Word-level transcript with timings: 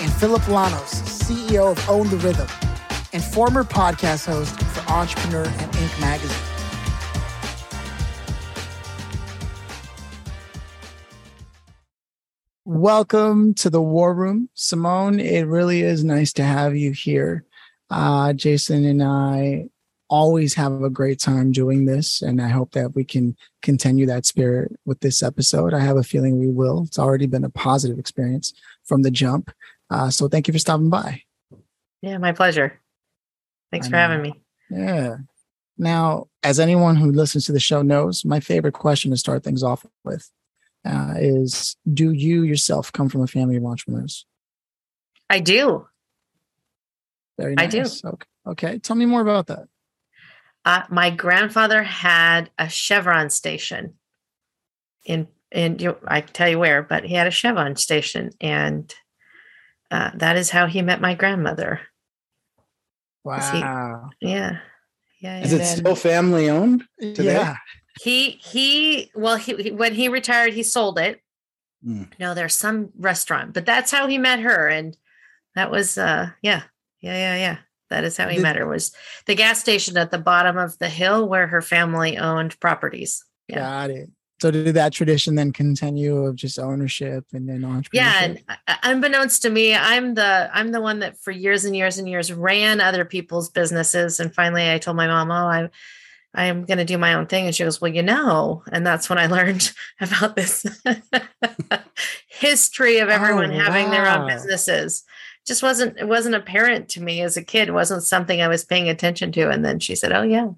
and 0.00 0.12
Phillip 0.12 0.42
Lanos, 0.42 1.02
CEO 1.02 1.72
of 1.72 1.90
Own 1.90 2.08
the 2.08 2.16
Rhythm, 2.18 2.46
and 3.12 3.22
former 3.22 3.64
podcast 3.64 4.26
host 4.26 4.58
for 4.60 4.92
Entrepreneur 4.92 5.44
and 5.44 5.72
Inc. 5.72 6.00
magazine. 6.00 6.36
Welcome 12.64 13.54
to 13.54 13.70
the 13.70 13.82
War 13.82 14.14
Room. 14.14 14.48
Simone, 14.54 15.18
it 15.18 15.46
really 15.46 15.82
is 15.82 16.04
nice 16.04 16.32
to 16.34 16.44
have 16.44 16.76
you 16.76 16.92
here. 16.92 17.44
Uh, 17.90 18.32
Jason 18.34 18.84
and 18.84 19.02
I 19.02 19.68
always 20.08 20.54
have 20.54 20.82
a 20.82 20.90
great 20.90 21.18
time 21.18 21.50
doing 21.50 21.86
this, 21.86 22.22
and 22.22 22.40
I 22.40 22.48
hope 22.48 22.72
that 22.72 22.94
we 22.94 23.04
can 23.04 23.36
continue 23.62 24.06
that 24.06 24.26
spirit 24.26 24.78
with 24.84 25.00
this 25.00 25.22
episode. 25.22 25.74
I 25.74 25.80
have 25.80 25.96
a 25.96 26.02
feeling 26.02 26.38
we 26.38 26.48
will. 26.48 26.84
It's 26.84 26.98
already 26.98 27.26
been 27.26 27.44
a 27.44 27.50
positive 27.50 27.98
experience 27.98 28.52
from 28.84 29.02
the 29.02 29.10
jump. 29.10 29.50
Uh, 29.90 30.10
so 30.10 30.28
thank 30.28 30.48
you 30.48 30.52
for 30.52 30.58
stopping 30.58 30.90
by. 30.90 31.22
Yeah, 32.02 32.18
my 32.18 32.32
pleasure. 32.32 32.80
Thanks 33.70 33.86
I 33.86 33.90
for 33.90 33.96
know. 33.96 33.98
having 33.98 34.22
me. 34.22 34.40
Yeah. 34.70 35.16
Now, 35.76 36.28
as 36.42 36.58
anyone 36.58 36.96
who 36.96 37.12
listens 37.12 37.46
to 37.46 37.52
the 37.52 37.60
show 37.60 37.82
knows, 37.82 38.24
my 38.24 38.40
favorite 38.40 38.74
question 38.74 39.10
to 39.10 39.16
start 39.16 39.44
things 39.44 39.62
off 39.62 39.86
with 40.04 40.30
uh, 40.84 41.14
is 41.16 41.76
Do 41.92 42.12
you 42.12 42.42
yourself 42.42 42.92
come 42.92 43.08
from 43.08 43.22
a 43.22 43.26
family 43.26 43.56
of 43.56 43.64
entrepreneurs? 43.64 44.26
I 45.30 45.40
do. 45.40 45.86
Very 47.38 47.54
nice. 47.54 47.66
I 47.66 47.68
do. 47.68 48.08
Okay. 48.08 48.26
okay. 48.46 48.78
Tell 48.78 48.96
me 48.96 49.06
more 49.06 49.20
about 49.20 49.46
that. 49.46 49.68
Uh, 50.64 50.82
my 50.90 51.10
grandfather 51.10 51.82
had 51.82 52.50
a 52.58 52.68
Chevron 52.68 53.30
station 53.30 53.94
in 55.04 55.28
in 55.50 55.78
you 55.78 55.96
I 56.06 56.20
can 56.20 56.32
tell 56.32 56.48
you 56.48 56.58
where, 56.58 56.82
but 56.82 57.04
he 57.04 57.14
had 57.14 57.26
a 57.26 57.30
Chevron 57.30 57.76
station, 57.76 58.30
and 58.40 58.92
uh, 59.90 60.10
that 60.14 60.36
is 60.36 60.50
how 60.50 60.66
he 60.66 60.82
met 60.82 61.00
my 61.00 61.14
grandmother. 61.14 61.80
Is 63.36 63.50
he- 63.50 63.60
Wow. 63.60 64.10
Yeah, 64.20 64.58
yeah. 65.20 65.40
Is 65.42 65.52
yeah. 65.52 65.58
it 65.58 65.64
still 65.64 65.94
family 65.94 66.48
owned? 66.48 66.84
today? 67.00 67.24
Yeah. 67.34 67.56
He 68.02 68.30
he. 68.42 69.10
Well, 69.14 69.36
he, 69.36 69.54
he 69.56 69.70
when 69.70 69.94
he 69.94 70.08
retired, 70.08 70.54
he 70.54 70.62
sold 70.62 70.98
it. 70.98 71.20
Hmm. 71.84 72.04
No, 72.18 72.34
there's 72.34 72.54
some 72.54 72.90
restaurant, 72.98 73.52
but 73.54 73.66
that's 73.66 73.90
how 73.90 74.06
he 74.06 74.18
met 74.18 74.40
her, 74.40 74.68
and 74.68 74.96
that 75.54 75.70
was 75.70 75.98
uh 75.98 76.30
yeah 76.42 76.62
yeah 77.00 77.16
yeah 77.16 77.36
yeah. 77.36 77.58
That 77.90 78.04
is 78.04 78.16
how 78.16 78.28
he 78.28 78.36
Did- 78.36 78.42
met 78.42 78.56
her. 78.56 78.66
Was 78.66 78.92
the 79.26 79.34
gas 79.34 79.60
station 79.60 79.96
at 79.96 80.10
the 80.10 80.18
bottom 80.18 80.56
of 80.56 80.78
the 80.78 80.88
hill 80.88 81.28
where 81.28 81.48
her 81.48 81.62
family 81.62 82.16
owned 82.18 82.58
properties. 82.60 83.24
Yeah. 83.48 83.58
Got 83.60 83.90
it. 83.90 84.10
So 84.40 84.52
did 84.52 84.74
that 84.74 84.92
tradition 84.92 85.34
then 85.34 85.52
continue 85.52 86.24
of 86.24 86.36
just 86.36 86.58
ownership 86.60 87.24
and 87.32 87.48
then 87.48 87.62
entrepreneurship? 87.62 87.88
Yeah, 87.92 88.22
and 88.22 88.42
uh, 88.48 88.76
unbeknownst 88.84 89.42
to 89.42 89.50
me, 89.50 89.74
I'm 89.74 90.14
the 90.14 90.48
I'm 90.52 90.70
the 90.70 90.80
one 90.80 91.00
that 91.00 91.18
for 91.18 91.32
years 91.32 91.64
and 91.64 91.74
years 91.74 91.98
and 91.98 92.08
years 92.08 92.32
ran 92.32 92.80
other 92.80 93.04
people's 93.04 93.50
businesses, 93.50 94.20
and 94.20 94.32
finally 94.32 94.70
I 94.70 94.78
told 94.78 94.96
my 94.96 95.08
mom, 95.08 95.32
"Oh, 95.32 95.48
I'm 95.48 95.70
I'm 96.34 96.64
going 96.66 96.78
to 96.78 96.84
do 96.84 96.98
my 96.98 97.14
own 97.14 97.26
thing," 97.26 97.46
and 97.46 97.54
she 97.54 97.64
goes, 97.64 97.80
"Well, 97.80 97.92
you 97.92 98.02
know," 98.02 98.62
and 98.70 98.86
that's 98.86 99.10
when 99.10 99.18
I 99.18 99.26
learned 99.36 99.72
about 100.00 100.36
this 100.36 100.64
history 102.28 102.98
of 102.98 103.08
everyone 103.08 103.50
Oh, 103.50 103.58
having 103.58 103.90
their 103.90 104.06
own 104.06 104.28
businesses. 104.28 105.02
Just 105.46 105.62
wasn't 105.64 105.98
it 105.98 106.06
wasn't 106.06 106.36
apparent 106.36 106.88
to 106.90 107.02
me 107.02 107.22
as 107.22 107.36
a 107.36 107.42
kid. 107.42 107.68
It 107.68 107.72
wasn't 107.72 108.04
something 108.04 108.40
I 108.40 108.48
was 108.48 108.64
paying 108.64 108.88
attention 108.88 109.32
to, 109.32 109.48
and 109.50 109.64
then 109.64 109.80
she 109.80 109.96
said, 109.96 110.12
"Oh 110.12 110.22
yeah," 110.22 110.50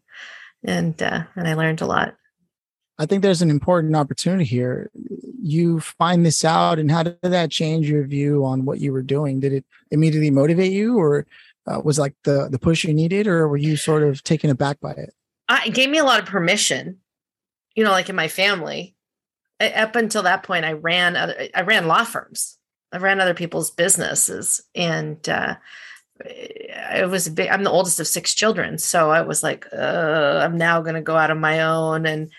and 0.65 1.01
uh, 1.03 1.23
and 1.35 1.49
I 1.49 1.55
learned 1.55 1.81
a 1.81 1.87
lot. 1.87 2.17
I 3.01 3.07
think 3.07 3.23
there's 3.23 3.41
an 3.41 3.49
important 3.49 3.97
opportunity 3.97 4.45
here. 4.45 4.91
You 5.43 5.81
find 5.81 6.25
this 6.25 6.45
out, 6.45 6.79
and 6.79 6.91
how 6.91 7.03
did 7.03 7.19
that 7.23 7.51
change 7.51 7.89
your 7.89 8.05
view 8.05 8.45
on 8.45 8.67
what 8.67 8.79
you 8.79 8.93
were 8.93 9.03
doing? 9.03 9.41
Did 9.41 9.55
it 9.55 9.65
immediately 9.91 10.31
motivate 10.31 10.71
you, 10.71 10.99
or 10.99 11.27
uh, 11.67 11.81
was 11.83 11.99
like 11.99 12.15
the 12.25 12.49
the 12.51 12.59
push 12.59 12.85
you 12.85 12.93
needed, 12.93 13.27
or 13.27 13.49
were 13.49 13.57
you 13.57 13.79
sort 13.79 14.03
of 14.03 14.23
taken 14.23 14.51
aback 14.51 14.81
by 14.81 14.93
it? 14.93 15.15
I, 15.49 15.69
it 15.69 15.75
gave 15.75 15.89
me 15.89 15.97
a 15.97 16.05
lot 16.05 16.21
of 16.21 16.27
permission, 16.27 16.99
you 17.75 17.85
know, 17.85 17.91
like 17.91 18.11
in 18.11 18.17
my 18.17 18.29
family. 18.29 18.95
A- 19.61 19.81
Up 19.81 19.97
until 19.97 20.25
that 20.25 20.43
point, 20.43 20.67
I 20.67 20.73
ran 20.73 21.17
other, 21.17 21.49
I 21.55 21.63
ran 21.63 21.89
law 21.89 22.05
firms. 22.05 22.59
I 22.93 22.99
ran 22.99 23.19
other 23.19 23.35
people's 23.35 23.71
businesses, 23.71 24.61
and 24.75 25.27
uh, 25.27 25.55
it 26.23 27.09
was 27.09 27.31
big. 27.31 27.49
I'm 27.49 27.65
the 27.65 27.71
oldest 27.71 27.99
of 27.99 28.07
six 28.07 28.35
children, 28.35 28.77
so 28.77 29.11
I 29.11 29.23
was 29.23 29.43
like, 29.43 29.67
uh, 29.73 30.41
I'm 30.45 30.59
now 30.59 30.83
going 30.83 30.97
to 30.97 31.01
go 31.01 31.17
out 31.17 31.31
on 31.31 31.41
my 31.41 31.63
own, 31.63 32.05
and 32.05 32.31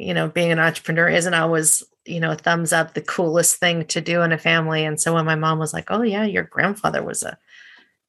you 0.00 0.14
know, 0.14 0.28
being 0.28 0.50
an 0.50 0.58
entrepreneur 0.58 1.08
isn't 1.08 1.34
always 1.34 1.82
you 2.06 2.18
know 2.18 2.34
thumbs 2.34 2.72
up 2.72 2.94
the 2.94 3.02
coolest 3.02 3.56
thing 3.56 3.84
to 3.86 4.00
do 4.00 4.22
in 4.22 4.32
a 4.32 4.38
family. 4.38 4.84
And 4.84 5.00
so 5.00 5.14
when 5.14 5.26
my 5.26 5.34
mom 5.34 5.58
was 5.58 5.72
like, 5.74 5.90
"Oh 5.90 6.02
yeah, 6.02 6.24
your 6.24 6.44
grandfather 6.44 7.02
was 7.02 7.22
a 7.22 7.38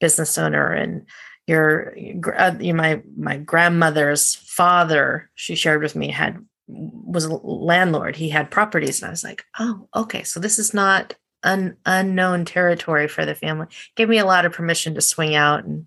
business 0.00 0.38
owner," 0.38 0.72
and 0.72 1.06
your 1.46 1.94
uh, 2.36 2.54
you- 2.58 2.74
my 2.74 3.02
my 3.16 3.36
grandmother's 3.36 4.34
father 4.34 5.30
she 5.34 5.54
shared 5.54 5.82
with 5.82 5.94
me 5.94 6.10
had 6.10 6.44
was 6.66 7.26
a 7.26 7.34
landlord. 7.34 8.16
He 8.16 8.30
had 8.30 8.50
properties. 8.50 9.02
And 9.02 9.08
i 9.08 9.10
was 9.10 9.24
like 9.24 9.44
oh 9.58 9.88
okay. 9.94 10.22
So 10.22 10.40
this 10.40 10.58
is 10.58 10.72
not 10.72 11.14
un, 11.42 11.76
unknown 11.84 12.46
territory 12.46 13.08
for 13.08 13.26
the 13.26 13.34
family. 13.34 13.66
Gave 13.96 14.08
me 14.08 14.18
a 14.18 14.26
lot 14.26 14.46
of 14.46 14.52
permission 14.52 14.94
to 14.94 15.02
swing 15.02 15.34
out 15.34 15.64
and 15.64 15.86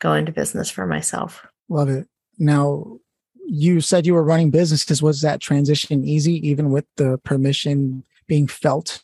go 0.00 0.14
into 0.14 0.32
business 0.32 0.70
for 0.70 0.86
myself. 0.86 1.46
Love 1.68 1.88
it. 1.88 2.08
Now, 2.38 2.98
you 3.46 3.80
said 3.80 4.06
you 4.06 4.14
were 4.14 4.22
running 4.24 4.50
businesses. 4.50 5.02
Was 5.02 5.20
that 5.22 5.40
transition 5.40 6.04
easy, 6.04 6.46
even 6.48 6.70
with 6.70 6.86
the 6.96 7.18
permission 7.18 8.04
being 8.26 8.46
felt? 8.46 9.02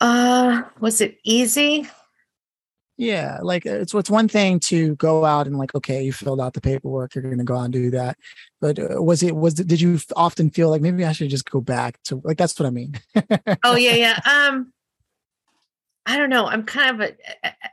uh 0.00 0.62
was 0.80 1.00
it 1.00 1.18
easy 1.24 1.88
Yeah, 2.96 3.38
like 3.42 3.64
uh, 3.66 3.78
it's 3.80 3.94
it's 3.94 4.10
one 4.10 4.26
thing 4.28 4.58
to 4.60 4.96
go 4.96 5.24
out 5.24 5.46
and 5.46 5.56
like, 5.56 5.72
okay, 5.74 6.02
you 6.02 6.12
filled 6.12 6.40
out 6.40 6.54
the 6.54 6.60
paperwork, 6.60 7.14
you're 7.14 7.22
going 7.22 7.38
to 7.38 7.44
go 7.44 7.56
out 7.56 7.64
and 7.64 7.72
do 7.72 7.90
that. 7.92 8.18
But 8.60 8.78
uh, 8.78 9.00
was 9.00 9.22
it 9.22 9.36
was 9.36 9.54
did 9.54 9.80
you 9.80 10.00
often 10.16 10.50
feel 10.50 10.68
like 10.68 10.82
maybe 10.82 11.04
I 11.04 11.12
should 11.12 11.30
just 11.30 11.48
go 11.48 11.60
back 11.60 12.02
to 12.04 12.20
like 12.24 12.38
that's 12.38 12.58
what 12.58 12.66
I 12.66 12.70
mean? 12.70 12.98
oh 13.64 13.76
yeah 13.76 13.94
yeah 13.94 14.20
um 14.24 14.72
i 16.06 16.16
don't 16.16 16.30
know 16.30 16.46
i'm 16.46 16.64
kind 16.64 17.00
of 17.00 17.10
a 17.10 17.14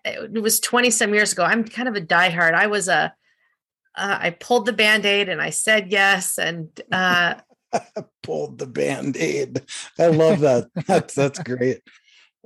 it 0.03 0.41
was 0.41 0.59
20 0.59 0.89
some 0.89 1.13
years 1.13 1.33
ago 1.33 1.43
i'm 1.43 1.63
kind 1.63 1.87
of 1.87 1.95
a 1.95 2.01
diehard 2.01 2.53
i 2.53 2.67
was 2.67 2.87
a 2.87 3.13
uh, 3.97 4.17
i 4.21 4.29
pulled 4.29 4.65
the 4.65 4.73
band-aid 4.73 5.29
and 5.29 5.41
i 5.41 5.49
said 5.49 5.91
yes 5.91 6.37
and 6.37 6.81
uh 6.91 7.35
Pulled 8.23 8.57
the 8.57 8.67
band 8.67 9.17
aid. 9.17 9.61
I 9.99 10.07
love 10.07 10.39
that. 10.39 10.69
That's 10.87 11.13
that's 11.13 11.39
great. 11.39 11.81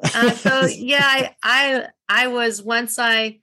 uh, 0.02 0.32
so 0.32 0.66
yeah 0.66 1.04
I, 1.04 1.36
I 1.44 1.88
i 2.08 2.28
was 2.28 2.64
once 2.64 2.98
i 2.98 3.40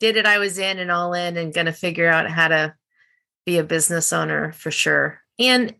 did 0.00 0.16
it 0.16 0.24
i 0.24 0.38
was 0.38 0.58
in 0.58 0.78
and 0.78 0.90
all 0.90 1.12
in 1.12 1.36
and 1.36 1.52
gonna 1.52 1.72
figure 1.72 2.08
out 2.08 2.30
how 2.30 2.48
to 2.48 2.74
be 3.44 3.58
a 3.58 3.62
business 3.62 4.10
owner 4.10 4.52
for 4.52 4.70
sure 4.70 5.20
and 5.38 5.74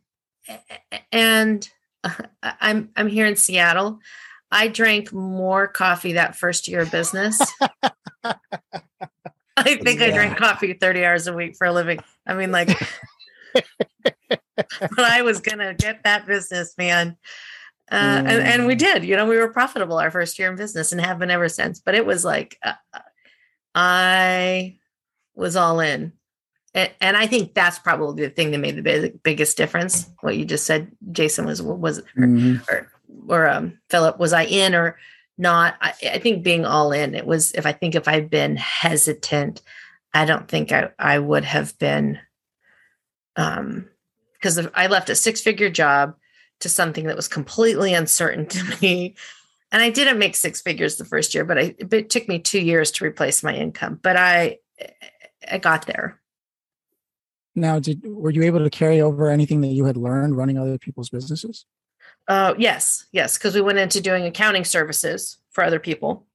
and 1.10 1.66
uh, 2.04 2.10
i'm 2.42 2.90
i'm 2.94 3.08
here 3.08 3.24
in 3.24 3.36
seattle 3.36 4.00
i 4.52 4.68
drank 4.68 5.14
more 5.14 5.66
coffee 5.66 6.12
that 6.12 6.36
first 6.36 6.68
year 6.68 6.80
of 6.80 6.90
business 6.90 7.40
i 9.66 9.76
think 9.76 10.00
i 10.00 10.10
drank 10.10 10.36
coffee 10.36 10.72
30 10.74 11.04
hours 11.04 11.26
a 11.26 11.32
week 11.32 11.56
for 11.56 11.66
a 11.66 11.72
living 11.72 11.98
i 12.26 12.34
mean 12.34 12.50
like 12.52 12.68
but 13.54 14.98
i 14.98 15.22
was 15.22 15.40
gonna 15.40 15.74
get 15.74 16.02
that 16.04 16.26
business 16.26 16.74
man 16.78 17.16
uh, 17.90 18.22
and, 18.26 18.42
and 18.42 18.66
we 18.66 18.74
Mm. 18.74 18.78
did 18.78 19.04
you 19.04 19.16
know 19.16 19.26
we 19.26 19.36
were 19.36 19.48
profitable 19.48 19.98
our 19.98 20.10
first 20.10 20.38
year 20.38 20.50
in 20.50 20.56
business 20.56 20.92
and 20.92 21.00
have 21.00 21.18
been 21.18 21.30
ever 21.30 21.48
since 21.48 21.80
but 21.80 21.94
it 21.94 22.04
was 22.06 22.24
like 22.24 22.58
uh, 22.62 22.74
i 23.74 24.76
was 25.34 25.56
all 25.56 25.80
in 25.80 26.12
and, 26.74 26.90
and 27.00 27.16
i 27.16 27.26
think 27.26 27.54
that's 27.54 27.78
probably 27.78 28.24
the 28.24 28.30
thing 28.30 28.50
that 28.50 28.58
made 28.58 28.76
the 28.76 28.82
big, 28.82 29.22
biggest 29.22 29.56
difference 29.56 30.08
what 30.20 30.36
you 30.36 30.44
just 30.44 30.66
said 30.66 30.90
jason 31.12 31.46
was 31.46 31.62
was 31.62 31.98
or, 31.98 32.04
Mhm. 32.26 32.60
or, 32.70 32.90
or 33.28 33.48
um, 33.48 33.78
phillip 33.90 34.18
was 34.18 34.32
i 34.32 34.44
in 34.44 34.74
or 34.74 34.98
not 35.38 35.76
I, 35.80 35.94
I 36.14 36.18
think 36.18 36.42
being 36.42 36.64
all 36.64 36.92
in 36.92 37.14
it 37.14 37.26
was 37.26 37.52
if 37.52 37.64
i 37.64 37.72
think 37.72 37.94
if 37.94 38.08
i'd 38.08 38.28
been 38.28 38.56
hesitant 38.56 39.62
i 40.14 40.24
don't 40.24 40.48
think 40.48 40.72
i, 40.72 40.90
I 40.98 41.18
would 41.18 41.44
have 41.44 41.78
been 41.78 42.18
um 43.36 43.88
because 44.34 44.58
i 44.74 44.86
left 44.86 45.10
a 45.10 45.14
six 45.14 45.40
figure 45.40 45.70
job 45.70 46.14
to 46.60 46.68
something 46.68 47.06
that 47.06 47.16
was 47.16 47.28
completely 47.28 47.94
uncertain 47.94 48.46
to 48.46 48.76
me 48.82 49.14
and 49.70 49.82
I 49.82 49.90
didn't 49.90 50.18
make 50.18 50.34
six 50.34 50.62
figures 50.62 50.96
the 50.96 51.04
first 51.04 51.34
year, 51.34 51.44
but 51.44 51.58
I, 51.58 51.74
it 51.78 52.10
took 52.10 52.28
me 52.28 52.38
two 52.38 52.60
years 52.60 52.90
to 52.92 53.04
replace 53.04 53.42
my 53.42 53.54
income, 53.54 54.00
but 54.02 54.16
I, 54.16 54.58
I 55.50 55.58
got 55.58 55.86
there. 55.86 56.20
Now, 57.54 57.78
did 57.78 58.02
were 58.04 58.30
you 58.30 58.44
able 58.44 58.60
to 58.60 58.70
carry 58.70 59.00
over 59.00 59.28
anything 59.28 59.60
that 59.62 59.68
you 59.68 59.84
had 59.84 59.96
learned 59.96 60.36
running 60.36 60.58
other 60.58 60.78
people's 60.78 61.10
businesses? 61.10 61.66
Uh, 62.28 62.54
yes, 62.58 63.06
yes, 63.10 63.38
because 63.38 63.54
we 63.54 63.62
went 63.62 63.78
into 63.78 64.02
doing 64.02 64.26
accounting 64.26 64.64
services 64.64 65.38
for 65.50 65.64
other 65.64 65.80
people. 65.80 66.26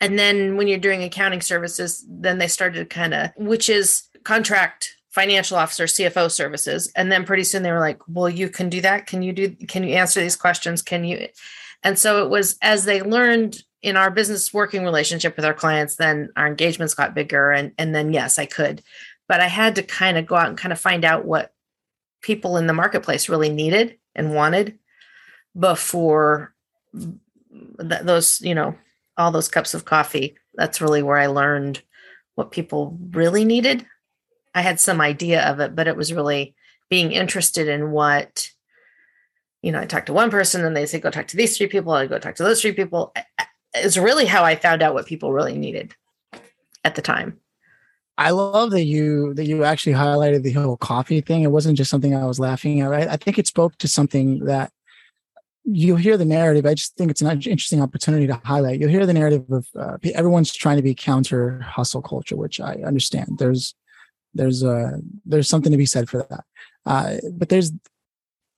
And 0.00 0.18
then 0.18 0.56
when 0.56 0.66
you're 0.66 0.78
doing 0.78 1.02
accounting 1.02 1.42
services, 1.42 2.04
then 2.08 2.38
they 2.38 2.48
started 2.48 2.88
kind 2.88 3.12
of, 3.12 3.30
which 3.36 3.68
is 3.68 4.04
contract 4.24 4.96
financial 5.10 5.58
officer, 5.58 5.84
CFO 5.84 6.30
services. 6.30 6.90
And 6.96 7.12
then 7.12 7.26
pretty 7.26 7.44
soon 7.44 7.62
they 7.62 7.72
were 7.72 7.80
like, 7.80 8.00
well, 8.08 8.28
you 8.28 8.48
can 8.48 8.70
do 8.70 8.80
that. 8.80 9.06
Can 9.06 9.22
you 9.22 9.34
do, 9.34 9.50
can 9.50 9.84
you 9.84 9.94
answer 9.94 10.20
these 10.20 10.36
questions? 10.36 10.80
Can 10.80 11.04
you? 11.04 11.28
And 11.82 11.98
so 11.98 12.24
it 12.24 12.30
was 12.30 12.56
as 12.62 12.86
they 12.86 13.02
learned 13.02 13.62
in 13.82 13.96
our 13.96 14.10
business 14.10 14.54
working 14.54 14.82
relationship 14.84 15.36
with 15.36 15.44
our 15.44 15.54
clients, 15.54 15.96
then 15.96 16.30
our 16.36 16.46
engagements 16.46 16.94
got 16.94 17.14
bigger. 17.14 17.50
And, 17.50 17.72
and 17.76 17.94
then, 17.94 18.12
yes, 18.14 18.38
I 18.38 18.46
could. 18.46 18.82
But 19.28 19.40
I 19.40 19.48
had 19.48 19.74
to 19.74 19.82
kind 19.82 20.16
of 20.16 20.26
go 20.26 20.36
out 20.36 20.48
and 20.48 20.58
kind 20.58 20.72
of 20.72 20.80
find 20.80 21.04
out 21.04 21.26
what 21.26 21.52
people 22.22 22.56
in 22.56 22.66
the 22.66 22.72
marketplace 22.72 23.28
really 23.28 23.50
needed 23.50 23.98
and 24.14 24.34
wanted 24.34 24.78
before 25.58 26.54
th- 26.94 28.02
those, 28.02 28.40
you 28.40 28.54
know, 28.54 28.76
all 29.16 29.30
those 29.30 29.48
cups 29.48 29.74
of 29.74 29.84
coffee. 29.84 30.36
That's 30.54 30.80
really 30.80 31.02
where 31.02 31.18
I 31.18 31.26
learned 31.26 31.82
what 32.34 32.50
people 32.50 32.98
really 33.10 33.44
needed. 33.44 33.86
I 34.54 34.62
had 34.62 34.80
some 34.80 35.00
idea 35.00 35.42
of 35.48 35.60
it, 35.60 35.76
but 35.76 35.88
it 35.88 35.96
was 35.96 36.12
really 36.12 36.54
being 36.88 37.12
interested 37.12 37.68
in 37.68 37.92
what, 37.92 38.50
you 39.62 39.72
know, 39.72 39.80
I 39.80 39.86
talked 39.86 40.06
to 40.06 40.12
one 40.12 40.30
person 40.30 40.64
and 40.64 40.76
they 40.76 40.86
say, 40.86 40.98
go 41.00 41.10
talk 41.10 41.28
to 41.28 41.36
these 41.36 41.56
three 41.56 41.68
people. 41.68 41.92
I 41.92 42.06
go 42.06 42.18
talk 42.18 42.34
to 42.36 42.42
those 42.42 42.60
three 42.60 42.72
people. 42.72 43.12
It's 43.74 43.96
really 43.96 44.26
how 44.26 44.42
I 44.42 44.56
found 44.56 44.82
out 44.82 44.94
what 44.94 45.06
people 45.06 45.32
really 45.32 45.56
needed 45.56 45.94
at 46.84 46.94
the 46.94 47.02
time. 47.02 47.38
I 48.20 48.30
love 48.32 48.70
that 48.72 48.84
you 48.84 49.32
that 49.32 49.46
you 49.46 49.64
actually 49.64 49.94
highlighted 49.94 50.42
the 50.42 50.52
whole 50.52 50.76
coffee 50.76 51.22
thing. 51.22 51.42
It 51.42 51.50
wasn't 51.50 51.78
just 51.78 51.90
something 51.90 52.14
I 52.14 52.26
was 52.26 52.38
laughing 52.38 52.82
at. 52.82 52.90
Right? 52.90 53.08
I 53.08 53.16
think 53.16 53.38
it 53.38 53.46
spoke 53.46 53.78
to 53.78 53.88
something 53.88 54.44
that 54.44 54.70
you'll 55.64 55.96
hear 55.96 56.18
the 56.18 56.26
narrative. 56.26 56.66
I 56.66 56.74
just 56.74 56.96
think 56.96 57.10
it's 57.10 57.22
an 57.22 57.30
interesting 57.30 57.80
opportunity 57.80 58.26
to 58.26 58.38
highlight. 58.44 58.78
You'll 58.78 58.90
hear 58.90 59.06
the 59.06 59.14
narrative 59.14 59.50
of 59.50 59.66
uh, 59.74 59.96
everyone's 60.14 60.52
trying 60.52 60.76
to 60.76 60.82
be 60.82 60.94
counter 60.94 61.60
hustle 61.60 62.02
culture, 62.02 62.36
which 62.36 62.60
I 62.60 62.74
understand. 62.84 63.38
There's 63.38 63.74
there's 64.34 64.62
a 64.62 65.00
there's 65.24 65.48
something 65.48 65.72
to 65.72 65.78
be 65.78 65.86
said 65.86 66.10
for 66.10 66.26
that. 66.28 66.44
Uh, 66.84 67.16
but 67.32 67.48
there's 67.48 67.72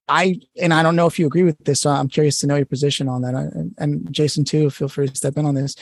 I 0.09 0.41
and 0.61 0.75
I 0.75 0.83
don't 0.83 0.97
know 0.97 1.07
if 1.07 1.21
you 1.21 1.27
agree 1.29 1.45
with 1.45 1.59
this, 1.65 1.83
so 1.83 1.91
I'm 1.91 2.09
curious 2.09 2.41
to 2.41 2.49
know 2.49 2.57
your 2.57 2.67
position 2.67 3.09
on 3.09 3.23
that. 3.23 3.73
And 3.79 4.13
Jason 4.13 4.43
too, 4.43 4.71
feel 4.71 4.89
free 4.89 5.07
to 5.07 5.15
step 5.15 5.37
in 5.37 5.47
on 5.47 5.55
this. 5.55 5.77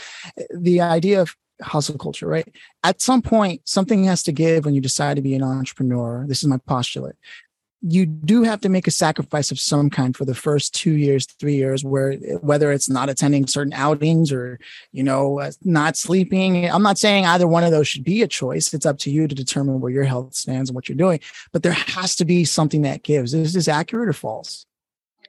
The 0.55 0.83
idea 0.83 1.23
of 1.23 1.35
hustle 1.63 1.99
culture, 1.99 2.27
right? 2.27 2.49
At 2.83 3.01
some 3.01 3.23
point, 3.23 3.63
something 3.65 4.05
has 4.05 4.23
to 4.25 4.33
give 4.33 4.65
when 4.65 4.75
you 4.75 4.81
decide 4.81 5.17
to 5.17 5.23
be 5.23 5.35
an 5.35 5.43
entrepreneur. 5.43 6.25
This 6.27 6.43
is 6.43 6.49
my 6.49 6.59
postulate 6.67 7.17
you 7.83 8.05
do 8.05 8.43
have 8.43 8.61
to 8.61 8.69
make 8.69 8.87
a 8.87 8.91
sacrifice 8.91 9.51
of 9.51 9.59
some 9.59 9.89
kind 9.89 10.15
for 10.15 10.27
the 10.27 10.35
first 10.35 10.75
two 10.75 10.93
years, 10.93 11.25
three 11.25 11.55
years, 11.55 11.83
where 11.83 12.13
whether 12.41 12.73
it's 12.73 12.91
not 12.91 13.09
attending 13.09 13.47
certain 13.47 13.73
outings 13.73 14.31
or, 14.31 14.59
you 14.93 15.03
know, 15.03 15.41
uh, 15.41 15.51
not 15.65 15.97
sleeping. 15.97 16.71
I'm 16.71 16.83
not 16.83 16.99
saying 16.99 17.25
either 17.25 17.49
one 17.49 17.65
of 17.65 17.71
those 17.71 17.89
should 17.89 18.05
be 18.05 18.23
a 18.23 18.29
choice. 18.29 18.75
It's 18.75 18.85
up 18.85 18.99
to 18.99 19.11
you 19.11 19.27
to 19.27 19.35
determine 19.35 19.81
where 19.81 19.91
your 19.91 20.05
health 20.05 20.35
stands 20.35 20.69
and 20.69 20.75
what 20.75 20.89
you're 20.89 20.97
doing. 20.97 21.21
But 21.53 21.63
there 21.63 21.73
has 21.73 22.15
to 22.17 22.25
be 22.27 22.45
something 22.45 22.83
that 22.83 23.03
gives. 23.03 23.33
Is 23.33 23.55
this 23.55 23.69
accurate 23.69 24.11
or 24.11 24.15
false? 24.15 24.67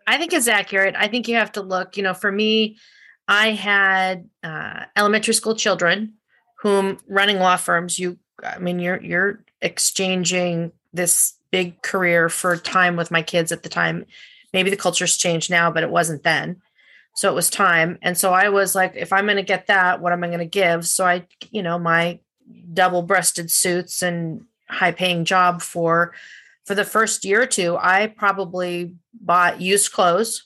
I 0.05 0.17
think 0.17 0.33
it's 0.33 0.47
accurate. 0.47 0.95
I 0.97 1.07
think 1.07 1.29
you 1.29 1.35
have 1.35 1.53
to 1.53 1.61
look, 1.61 1.95
you 1.95 2.03
know, 2.03 2.13
for 2.13 2.31
me, 2.31 2.77
I 3.29 3.51
had 3.51 4.27
uh, 4.43 4.85
elementary 4.97 5.35
school 5.35 5.55
children 5.55 6.15
whom 6.61 6.99
running 7.07 7.39
law 7.39 7.57
firms, 7.57 7.97
you, 7.97 8.17
I 8.43 8.59
mean, 8.59 8.79
you're, 8.79 9.01
you're 9.01 9.43
exchanging 9.61 10.71
this 10.93 11.33
big 11.51 11.81
career 11.81 12.29
for 12.29 12.55
time 12.55 12.95
with 12.95 13.11
my 13.11 13.21
kids 13.21 13.51
at 13.51 13.63
the 13.63 13.69
time. 13.69 14.05
Maybe 14.53 14.69
the 14.69 14.77
culture's 14.77 15.17
changed 15.17 15.49
now, 15.49 15.71
but 15.71 15.83
it 15.83 15.89
wasn't 15.89 16.23
then. 16.23 16.61
So 17.15 17.29
it 17.29 17.35
was 17.35 17.49
time. 17.49 17.97
And 18.01 18.17
so 18.17 18.31
I 18.31 18.49
was 18.49 18.75
like, 18.75 18.93
if 18.95 19.11
I'm 19.11 19.25
going 19.25 19.37
to 19.37 19.43
get 19.43 19.67
that, 19.67 20.01
what 20.01 20.13
am 20.13 20.23
I 20.23 20.27
going 20.27 20.39
to 20.39 20.45
give? 20.45 20.87
So 20.87 21.05
I, 21.05 21.25
you 21.49 21.63
know, 21.63 21.79
my 21.79 22.19
double 22.73 23.01
breasted 23.01 23.49
suits 23.49 24.01
and 24.01 24.45
high 24.69 24.91
paying 24.91 25.25
job 25.25 25.61
for 25.61 26.13
for 26.65 26.75
the 26.75 26.85
first 26.85 27.25
year 27.25 27.41
or 27.41 27.47
two, 27.47 27.75
I 27.77 28.07
probably 28.07 28.95
bought 29.13 29.59
used 29.59 29.91
clothes. 29.91 30.43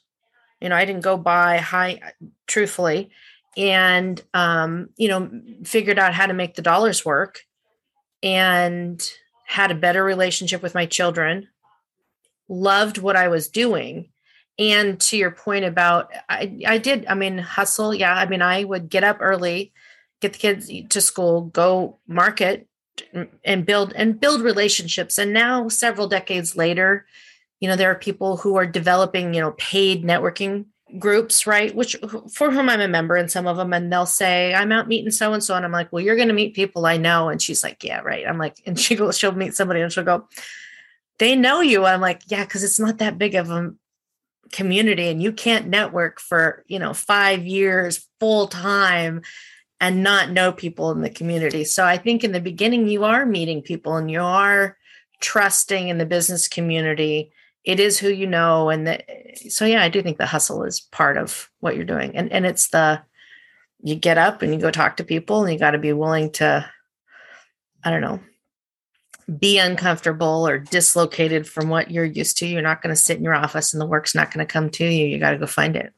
You 0.61 0.69
know, 0.69 0.75
I 0.75 0.85
didn't 0.85 1.03
go 1.03 1.17
buy 1.17 1.57
high, 1.57 1.99
truthfully, 2.47 3.11
and 3.57 4.21
um, 4.33 4.89
you 4.97 5.07
know, 5.07 5.29
figured 5.63 5.99
out 5.99 6.13
how 6.13 6.25
to 6.25 6.33
make 6.33 6.55
the 6.55 6.61
dollars 6.61 7.05
work. 7.05 7.41
And 8.23 9.07
had 9.45 9.71
a 9.71 9.75
better 9.75 10.03
relationship 10.03 10.61
with 10.61 10.73
my 10.73 10.85
children, 10.85 11.47
loved 12.49 12.97
what 12.97 13.15
I 13.15 13.27
was 13.27 13.47
doing. 13.47 14.09
And 14.57 14.99
to 15.01 15.17
your 15.17 15.31
point 15.31 15.65
about, 15.65 16.11
I, 16.27 16.59
I 16.65 16.77
did, 16.77 17.05
I 17.07 17.13
mean, 17.13 17.37
hustle. 17.37 17.93
Yeah. 17.93 18.13
I 18.13 18.25
mean, 18.25 18.41
I 18.41 18.63
would 18.63 18.89
get 18.89 19.03
up 19.03 19.17
early, 19.19 19.73
get 20.21 20.33
the 20.33 20.39
kids 20.39 20.71
to 20.89 21.01
school, 21.01 21.41
go 21.41 21.99
market 22.07 22.67
and 23.43 23.65
build 23.65 23.93
and 23.93 24.19
build 24.19 24.41
relationships. 24.41 25.17
And 25.17 25.33
now, 25.33 25.67
several 25.67 26.07
decades 26.07 26.55
later, 26.55 27.05
you 27.59 27.67
know, 27.67 27.75
there 27.75 27.91
are 27.91 27.95
people 27.95 28.37
who 28.37 28.55
are 28.55 28.65
developing, 28.65 29.33
you 29.33 29.41
know, 29.41 29.51
paid 29.57 30.03
networking 30.03 30.65
groups, 30.99 31.47
right? 31.47 31.75
Which 31.75 31.95
for 32.31 32.51
whom 32.51 32.69
I'm 32.69 32.81
a 32.81 32.87
member 32.87 33.15
and 33.15 33.29
some 33.29 33.47
of 33.47 33.57
them, 33.57 33.73
and 33.73 33.91
they'll 33.91 34.05
say, 34.05 34.53
I'm 34.53 34.71
out 34.71 34.87
meeting 34.87 35.11
so 35.11 35.33
and 35.33 35.43
so. 35.43 35.55
And 35.55 35.65
I'm 35.65 35.71
like, 35.71 35.91
well, 35.91 36.03
you're 36.03 36.15
going 36.15 36.27
to 36.27 36.33
meet 36.33 36.55
people 36.55 36.85
I 36.85 36.97
know. 36.97 37.29
And 37.29 37.41
she's 37.41 37.63
like, 37.63 37.83
yeah, 37.83 37.99
right. 38.01 38.25
I'm 38.27 38.37
like, 38.37 38.61
and 38.65 38.79
she 38.79 38.95
goes, 38.95 39.17
she'll 39.17 39.31
meet 39.31 39.55
somebody 39.55 39.81
and 39.81 39.91
she'll 39.91 40.03
go, 40.03 40.27
they 41.17 41.35
know 41.35 41.61
you. 41.61 41.85
I'm 41.85 42.01
like, 42.01 42.21
yeah, 42.27 42.43
because 42.43 42.63
it's 42.63 42.79
not 42.79 42.99
that 42.99 43.17
big 43.17 43.35
of 43.35 43.49
a 43.49 43.73
community 44.51 45.09
and 45.09 45.21
you 45.21 45.31
can't 45.31 45.67
network 45.67 46.19
for, 46.19 46.63
you 46.67 46.79
know, 46.79 46.93
five 46.93 47.45
years 47.45 48.07
full 48.19 48.47
time 48.47 49.21
and 49.79 50.03
not 50.03 50.31
know 50.31 50.51
people 50.51 50.91
in 50.91 51.01
the 51.01 51.09
community. 51.09 51.63
So 51.63 51.83
I 51.83 51.97
think 51.97 52.23
in 52.23 52.31
the 52.31 52.39
beginning, 52.39 52.87
you 52.87 53.03
are 53.03 53.25
meeting 53.25 53.61
people 53.61 53.97
and 53.97 54.09
you 54.09 54.21
are 54.21 54.77
trusting 55.19 55.87
in 55.87 55.97
the 55.97 56.05
business 56.05 56.47
community 56.47 57.31
it 57.65 57.79
is 57.79 57.97
who 57.97 58.09
you 58.09 58.27
know 58.27 58.69
and 58.69 58.87
the, 58.87 59.03
so 59.49 59.65
yeah 59.65 59.83
i 59.83 59.89
do 59.89 60.01
think 60.01 60.17
the 60.17 60.25
hustle 60.25 60.63
is 60.63 60.79
part 60.79 61.17
of 61.17 61.49
what 61.59 61.75
you're 61.75 61.85
doing. 61.85 62.15
And 62.15 62.31
and 62.31 62.45
it's 62.45 62.69
the 62.69 63.01
you 63.83 63.95
get 63.95 64.17
up 64.17 64.41
and 64.41 64.53
you 64.53 64.59
go 64.59 64.71
talk 64.71 64.97
to 64.97 65.03
people 65.03 65.43
and 65.43 65.53
you 65.53 65.59
got 65.59 65.71
to 65.71 65.77
be 65.77 65.93
willing 65.93 66.31
to 66.33 66.69
i 67.83 67.89
don't 67.89 68.01
know 68.01 68.19
be 69.39 69.57
uncomfortable 69.57 70.47
or 70.47 70.59
dislocated 70.59 71.47
from 71.47 71.69
what 71.69 71.89
you're 71.89 72.05
used 72.05 72.37
to. 72.37 72.47
You're 72.47 72.61
not 72.61 72.81
going 72.81 72.93
to 72.93 73.01
sit 73.01 73.17
in 73.17 73.23
your 73.23 73.33
office 73.33 73.73
and 73.73 73.81
the 73.81 73.85
work's 73.85 74.13
not 74.13 74.31
going 74.31 74.45
to 74.45 74.51
come 74.51 74.69
to 74.71 74.85
you. 74.85 75.07
You 75.07 75.19
got 75.19 75.31
to 75.31 75.37
go 75.37 75.47
find 75.47 75.75
it. 75.75 75.93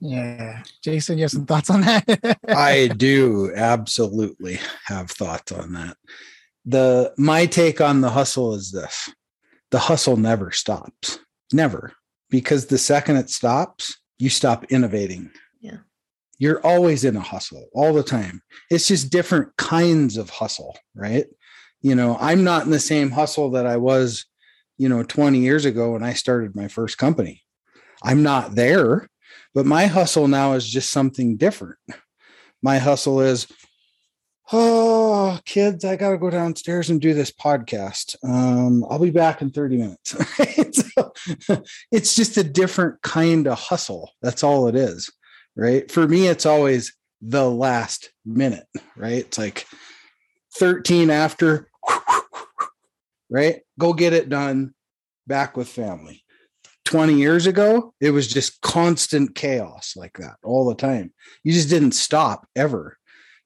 Yeah. 0.00 0.62
Jason 0.82 1.18
you 1.18 1.24
have 1.24 1.30
some 1.30 1.46
thoughts 1.46 1.70
on 1.70 1.82
that? 1.82 2.38
I 2.48 2.88
do 2.88 3.52
absolutely 3.54 4.58
have 4.86 5.10
thoughts 5.10 5.52
on 5.52 5.74
that. 5.74 5.96
The 6.64 7.12
my 7.18 7.46
take 7.46 7.80
on 7.80 8.00
the 8.00 8.10
hustle 8.10 8.54
is 8.54 8.72
this 8.72 9.10
the 9.72 9.78
hustle 9.78 10.16
never 10.16 10.52
stops. 10.52 11.18
Never. 11.52 11.94
Because 12.30 12.66
the 12.66 12.78
second 12.78 13.16
it 13.16 13.30
stops, 13.30 13.98
you 14.18 14.28
stop 14.28 14.64
innovating. 14.66 15.30
Yeah. 15.60 15.78
You're 16.38 16.64
always 16.64 17.04
in 17.04 17.16
a 17.16 17.20
hustle 17.20 17.68
all 17.74 17.92
the 17.92 18.02
time. 18.02 18.42
It's 18.70 18.86
just 18.86 19.10
different 19.10 19.56
kinds 19.56 20.16
of 20.16 20.30
hustle, 20.30 20.78
right? 20.94 21.26
You 21.80 21.94
know, 21.94 22.16
I'm 22.20 22.44
not 22.44 22.64
in 22.64 22.70
the 22.70 22.78
same 22.78 23.10
hustle 23.10 23.50
that 23.52 23.66
I 23.66 23.78
was, 23.78 24.26
you 24.78 24.88
know, 24.88 25.02
20 25.02 25.38
years 25.38 25.64
ago 25.64 25.92
when 25.92 26.02
I 26.02 26.12
started 26.12 26.54
my 26.54 26.68
first 26.68 26.98
company. 26.98 27.42
I'm 28.02 28.22
not 28.22 28.54
there, 28.54 29.08
but 29.54 29.66
my 29.66 29.86
hustle 29.86 30.28
now 30.28 30.52
is 30.52 30.68
just 30.68 30.90
something 30.90 31.36
different. 31.36 31.78
My 32.62 32.78
hustle 32.78 33.20
is 33.20 33.46
oh 34.52 35.40
kids 35.52 35.84
i 35.84 35.96
gotta 35.96 36.16
go 36.16 36.30
downstairs 36.30 36.88
and 36.88 36.98
do 36.98 37.12
this 37.12 37.30
podcast. 37.30 38.16
Um, 38.24 38.86
i'll 38.88 38.98
be 38.98 39.10
back 39.10 39.42
in 39.42 39.50
30 39.50 39.76
minutes. 39.76 40.16
So, 40.94 41.12
it's 41.92 42.14
just 42.14 42.36
a 42.38 42.44
different 42.44 43.02
kind 43.02 43.46
of 43.46 43.58
hustle. 43.58 44.12
That's 44.22 44.42
all 44.42 44.68
it 44.68 44.74
is 44.74 45.10
right? 45.54 45.90
For 45.90 46.08
me 46.08 46.26
it's 46.28 46.46
always 46.46 46.94
the 47.20 47.48
last 47.48 48.12
minute 48.24 48.66
right? 48.96 49.26
It's 49.26 49.36
like 49.36 49.66
13 50.56 51.10
after 51.10 51.68
right? 53.30 53.60
Go 53.78 53.92
get 53.92 54.14
it 54.14 54.30
done 54.30 54.72
back 55.26 55.56
with 55.56 55.68
family. 55.68 56.24
20 56.86 57.14
years 57.14 57.46
ago 57.46 57.92
it 58.00 58.10
was 58.10 58.26
just 58.26 58.62
constant 58.62 59.34
chaos 59.34 59.94
like 59.96 60.16
that 60.16 60.36
all 60.42 60.66
the 60.66 60.74
time. 60.74 61.12
You 61.44 61.52
just 61.52 61.68
didn't 61.68 61.92
stop 61.92 62.48
ever 62.56 62.96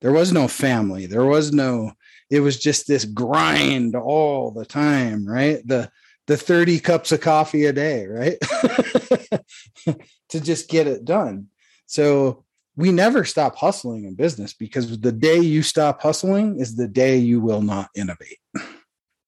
there 0.01 0.13
was 0.13 0.33
no 0.33 0.49
family 0.49 1.07
there 1.07 1.25
was 1.25 1.53
no 1.53 1.93
it 2.31 2.41
was 2.41 2.59
just 2.59 2.87
this 2.87 3.05
grind 3.05 3.95
all 3.95 4.51
the 4.51 4.67
time 4.67 5.27
right 5.27 5.67
the 5.67 5.91
the 6.27 6.37
30 6.37 6.81
cups 6.81 7.13
of 7.13 7.21
coffee 7.21 7.67
a 7.67 7.73
day 7.73 8.07
right 8.07 8.39
to 10.29 10.41
just 10.41 10.69
get 10.69 10.87
it 10.87 11.05
done 11.05 11.49
So 11.87 12.45
we 12.77 12.93
never 12.93 13.25
stop 13.25 13.57
hustling 13.57 14.05
in 14.05 14.15
business 14.15 14.53
because 14.53 14.99
the 15.01 15.13
day 15.13 15.39
you 15.39 15.63
stop 15.63 16.03
hustling 16.03 16.61
is 16.61 16.77
the 16.77 16.89
day 16.89 17.17
you 17.17 17.41
will 17.41 17.63
not 17.63 17.89
innovate. 17.97 18.39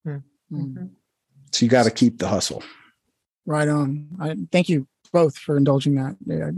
Mm-hmm. 0.07 0.87
So 1.53 1.65
you 1.65 1.71
got 1.71 1.85
to 1.85 1.91
keep 1.91 2.19
the 2.19 2.29
hustle. 2.29 2.63
Right 3.47 3.69
on. 3.69 4.09
I 4.21 4.37
thank 4.53 4.69
you 4.69 4.87
both 5.09 5.37
for 5.37 5.57
indulging 5.57 5.95
that. 5.97 6.17
Yeah, 6.27 6.50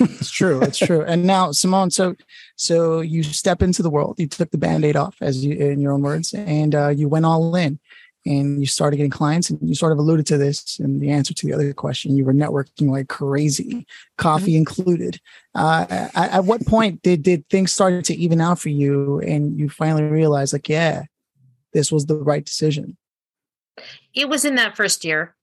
it's 0.00 0.30
true. 0.30 0.60
It's 0.62 0.78
true. 0.86 1.02
And 1.02 1.24
now, 1.24 1.52
Simone, 1.52 1.90
so 1.90 2.14
so 2.56 3.00
you 3.00 3.22
step 3.22 3.62
into 3.62 3.82
the 3.82 3.90
world. 3.90 4.16
You 4.18 4.26
took 4.26 4.50
the 4.50 4.58
band-aid 4.58 4.96
off, 4.96 5.16
as 5.20 5.44
you 5.44 5.56
in 5.56 5.80
your 5.80 5.92
own 5.92 6.02
words, 6.02 6.32
and 6.34 6.74
uh, 6.74 6.88
you 6.88 7.08
went 7.08 7.26
all 7.26 7.54
in 7.54 7.78
and 8.24 8.60
you 8.60 8.66
started 8.66 8.96
getting 8.96 9.10
clients 9.10 9.50
and 9.50 9.58
you 9.68 9.74
sort 9.74 9.92
of 9.92 9.98
alluded 9.98 10.26
to 10.26 10.38
this 10.38 10.78
in 10.78 11.00
the 11.00 11.10
answer 11.10 11.34
to 11.34 11.46
the 11.46 11.52
other 11.52 11.72
question 11.72 12.16
you 12.16 12.24
were 12.24 12.32
networking 12.32 12.90
like 12.90 13.08
crazy 13.08 13.86
coffee 14.18 14.52
mm-hmm. 14.52 14.58
included 14.58 15.20
uh, 15.54 15.86
at, 15.88 16.32
at, 16.32 16.44
what 16.44 16.64
point 16.66 17.02
did 17.02 17.22
did 17.22 17.48
things 17.48 17.72
start 17.72 18.04
to 18.04 18.14
even 18.14 18.40
out 18.40 18.58
for 18.58 18.68
you 18.68 19.20
and 19.20 19.58
you 19.58 19.68
finally 19.68 20.04
realized 20.04 20.52
like 20.52 20.68
yeah 20.68 21.02
this 21.72 21.90
was 21.90 22.06
the 22.06 22.16
right 22.16 22.44
decision 22.44 22.96
it 24.14 24.28
was 24.28 24.44
in 24.44 24.54
that 24.54 24.76
first 24.76 25.04
year 25.04 25.34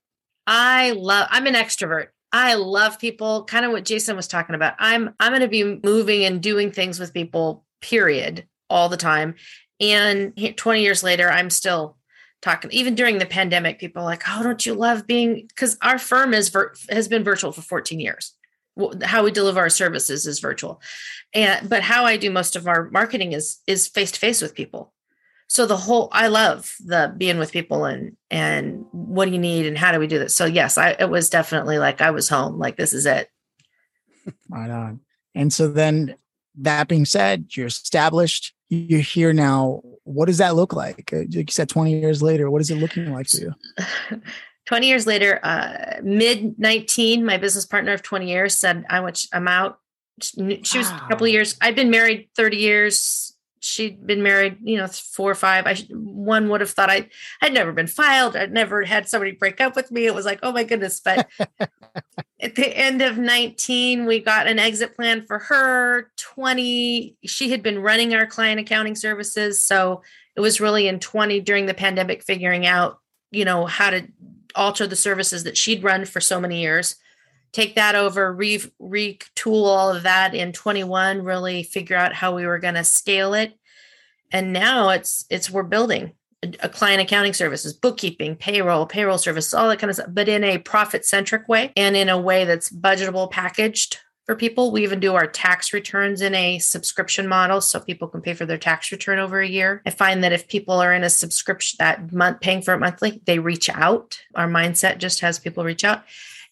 i 0.48 0.92
love 0.92 1.28
i'm 1.32 1.48
an 1.48 1.56
extrovert 1.56 2.08
i 2.32 2.54
love 2.54 3.00
people 3.00 3.44
kind 3.46 3.66
of 3.66 3.72
what 3.72 3.86
jason 3.86 4.16
was 4.16 4.28
talking 4.28 4.56
about. 4.56 4.76
I'm 4.80 5.14
i'm 5.20 5.32
going 5.32 5.42
to 5.42 5.48
be 5.48 5.80
moving 5.84 6.24
and 6.24 6.42
doing 6.42 6.72
things 6.72 7.00
with 7.00 7.14
people 7.14 7.66
period 7.82 8.48
all 8.70 8.90
the 8.90 8.98
time. 8.98 9.36
And 9.80 10.38
20 10.58 10.82
years 10.82 11.04
later 11.04 11.30
i'm 11.30 11.50
still 11.50 11.98
talking 12.42 12.72
even 12.72 12.96
during 12.96 13.18
the 13.18 13.26
pandemic 13.26 13.80
people 13.80 14.04
like 14.04 14.24
oh 14.28 14.44
don't 14.44 14.66
you 14.66 14.74
love 14.74 15.06
being 15.06 15.46
because 15.48 15.78
our 15.82 16.00
firm 16.00 16.34
is 16.34 16.56
has 16.90 17.08
been 17.08 17.24
virtual 17.24 17.52
for 17.52 17.62
14 17.62 18.00
years. 18.00 18.34
How 19.04 19.24
we 19.24 19.32
deliver 19.32 19.60
our 19.60 19.70
services 19.70 20.26
is 20.26 20.40
virtual. 20.40 20.82
And 21.34 21.70
but 21.70 21.84
how 21.84 22.06
i 22.06 22.18
do 22.18 22.30
most 22.30 22.56
of 22.56 22.68
our 22.68 22.90
marketing 22.92 23.34
is 23.34 23.60
is 23.68 23.88
face 23.88 24.12
to 24.12 24.20
face 24.20 24.42
with 24.42 24.56
people 24.56 24.94
so 25.50 25.66
the 25.66 25.76
whole 25.76 26.08
i 26.14 26.28
love 26.28 26.74
the 26.86 27.14
being 27.18 27.38
with 27.38 27.52
people 27.52 27.84
and 27.84 28.16
and 28.32 28.86
what 28.92 29.26
do 29.26 29.32
you 29.32 29.38
need 29.38 29.66
and 29.66 29.78
how 29.78 29.92
do 29.92 30.00
we 30.00 30.08
do 30.08 30.20
this 30.20 30.34
so 30.34 30.46
yes 30.46 30.78
i 30.78 30.92
it 30.92 31.10
was 31.10 31.30
definitely 31.30 31.78
like 31.78 32.00
i 32.00 32.12
was 32.12 32.30
home 32.30 32.58
like 32.58 32.78
this 32.78 32.94
is 32.94 33.06
it 33.06 33.30
right 34.50 34.70
on 34.70 35.02
and 35.36 35.52
so 35.52 35.68
then 35.68 36.16
that 36.56 36.88
being 36.88 37.06
said 37.06 37.46
you're 37.56 37.68
established 37.68 38.54
you're 38.70 39.00
here 39.00 39.34
now. 39.34 39.82
What 40.04 40.28
does 40.28 40.38
that 40.38 40.56
look 40.56 40.74
like? 40.74 41.12
Uh, 41.12 41.18
like 41.18 41.34
you 41.34 41.46
said, 41.50 41.70
20 41.70 42.00
years 42.00 42.22
later, 42.22 42.50
what 42.50 42.62
is 42.62 42.70
it 42.70 42.76
looking 42.76 43.12
like 43.12 43.28
for 43.28 43.38
you? 43.38 43.54
20 44.66 44.88
years 44.88 45.08
later, 45.08 45.40
uh, 45.44 46.00
mid 46.04 46.58
19, 46.60 47.26
my 47.26 47.38
business 47.38 47.66
partner 47.66 47.94
of 47.94 48.04
20 48.04 48.30
years 48.30 48.56
said, 48.56 48.86
I 48.90 49.00
want, 49.00 49.26
I'm 49.34 49.48
out. 49.48 49.80
She 50.22 50.78
was 50.78 50.90
a 50.90 51.00
couple 51.10 51.26
of 51.26 51.32
years. 51.32 51.58
I've 51.62 51.76
been 51.76 51.90
married 51.90 52.30
30 52.36 52.58
years 52.58 53.36
she'd 53.60 54.06
been 54.06 54.24
married, 54.24 54.58
you 54.62 54.78
know, 54.78 54.88
four 54.88 55.32
or 55.32 55.36
five. 55.36 55.66
I 55.68 55.76
one 55.92 56.50
would 56.50 56.62
have 56.62 56.72
thought 56.72 56.90
I 56.90 57.10
I'd 57.42 57.54
never 57.54 57.72
been 57.72 57.88
filed. 57.88 58.36
I'd 58.36 58.54
never 58.54 58.84
had 58.84 59.08
somebody 59.08 59.32
break 59.32 59.62
up 59.62 59.76
with 59.76 59.92
me. 59.92 60.06
It 60.06 60.16
was 60.16 60.26
like, 60.26 60.40
oh 60.44 60.52
my 60.52 60.64
goodness. 60.64 61.00
But 61.00 61.30
at 62.42 62.56
the 62.56 62.78
end 62.78 63.02
of 63.02 63.18
19, 63.18 64.06
we 64.06 64.20
got 64.20 64.48
an 64.48 64.60
exit 64.60 64.96
plan 64.96 65.26
for 65.26 65.40
her. 65.40 66.12
20, 66.18 67.18
she 67.26 67.52
had 67.52 67.62
been 67.64 67.80
running 67.80 68.14
our 68.14 68.26
client 68.26 68.60
accounting 68.60 68.96
services. 68.96 69.64
So 69.64 70.02
it 70.36 70.42
was 70.42 70.62
really 70.62 70.88
in 70.88 71.00
20 71.00 71.42
during 71.42 71.66
the 71.66 71.74
pandemic, 71.74 72.24
figuring 72.24 72.66
out, 72.66 73.00
you 73.32 73.46
know, 73.46 73.66
how 73.66 73.90
to 73.90 74.08
alter 74.56 74.88
the 74.88 74.96
services 74.96 75.44
that 75.44 75.58
she'd 75.58 75.84
run 75.84 76.06
for 76.06 76.20
so 76.20 76.40
many 76.40 76.62
years 76.62 76.96
take 77.52 77.76
that 77.76 77.96
over, 77.96 78.34
re- 78.34 78.72
retool 78.82 79.66
all 79.66 79.96
of 79.96 80.04
that 80.04 80.36
in 80.36 80.52
21, 80.52 81.24
really 81.24 81.64
figure 81.64 81.96
out 81.96 82.14
how 82.14 82.36
we 82.36 82.46
were 82.46 82.60
going 82.60 82.76
to 82.76 82.84
scale 82.84 83.34
it. 83.34 83.54
And 84.32 84.54
now 84.54 84.90
it's 84.90 85.26
it's 85.30 85.50
we're 85.50 85.64
building 85.64 86.14
a 86.62 86.70
client 86.70 87.02
accounting 87.02 87.34
services, 87.34 87.74
bookkeeping, 87.74 88.36
payroll, 88.36 88.86
payroll 88.86 89.18
services, 89.18 89.54
all 89.54 89.68
that 89.68 89.80
kind 89.80 89.90
of 89.90 89.96
stuff, 89.96 90.10
but 90.12 90.30
in 90.30 90.44
a 90.44 90.58
profit 90.60 91.06
centric 91.06 91.48
way 91.50 91.74
and 91.76 91.98
in 91.98 92.08
a 92.10 92.20
way 92.20 92.46
that's 92.46 92.70
budgetable, 92.70 93.30
packaged 93.30 93.98
for 94.30 94.36
people. 94.36 94.72
We 94.72 94.84
even 94.84 95.00
do 95.00 95.16
our 95.16 95.26
tax 95.26 95.74
returns 95.74 96.22
in 96.22 96.36
a 96.36 96.60
subscription 96.60 97.28
model 97.28 97.62
so 97.62 97.80
people 97.80 98.08
can 98.08 98.22
pay 98.22 98.36
for 98.36 98.46
their 98.46 98.60
tax 98.60 98.92
return 98.92 99.18
over 99.18 99.42
a 99.42 99.48
year. 99.48 99.82
I 99.88 99.90
find 99.90 100.24
that 100.24 100.32
if 100.32 100.48
people 100.48 100.76
are 100.76 100.94
in 100.94 101.04
a 101.04 101.10
subscription 101.10 101.78
that 101.80 102.14
month 102.14 102.40
paying 102.40 102.62
for 102.62 102.76
it 102.76 102.80
monthly, 102.80 103.24
they 103.26 103.40
reach 103.40 103.70
out. 103.70 104.20
Our 104.36 104.48
mindset 104.48 105.00
just 105.00 105.22
has 105.22 105.40
people 105.40 105.64
reach 105.64 105.84
out. 105.84 106.04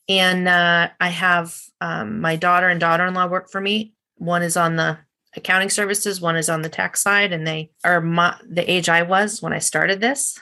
And 0.09 0.47
uh, 0.47 0.89
I 0.99 1.09
have 1.09 1.55
um, 1.81 2.21
my 2.21 2.35
daughter 2.35 2.69
and 2.69 2.79
daughter 2.79 3.05
in 3.05 3.13
law 3.13 3.27
work 3.27 3.49
for 3.49 3.59
me. 3.59 3.93
One 4.15 4.41
is 4.41 4.55
on 4.55 4.75
the 4.75 4.97
accounting 5.35 5.69
services, 5.69 6.21
one 6.21 6.35
is 6.35 6.49
on 6.49 6.61
the 6.61 6.69
tax 6.69 7.01
side, 7.01 7.31
and 7.31 7.45
they 7.45 7.71
are 7.83 8.01
my, 8.01 8.35
the 8.49 8.69
age 8.69 8.89
I 8.89 9.03
was 9.03 9.41
when 9.41 9.53
I 9.53 9.59
started 9.59 10.01
this. 10.01 10.39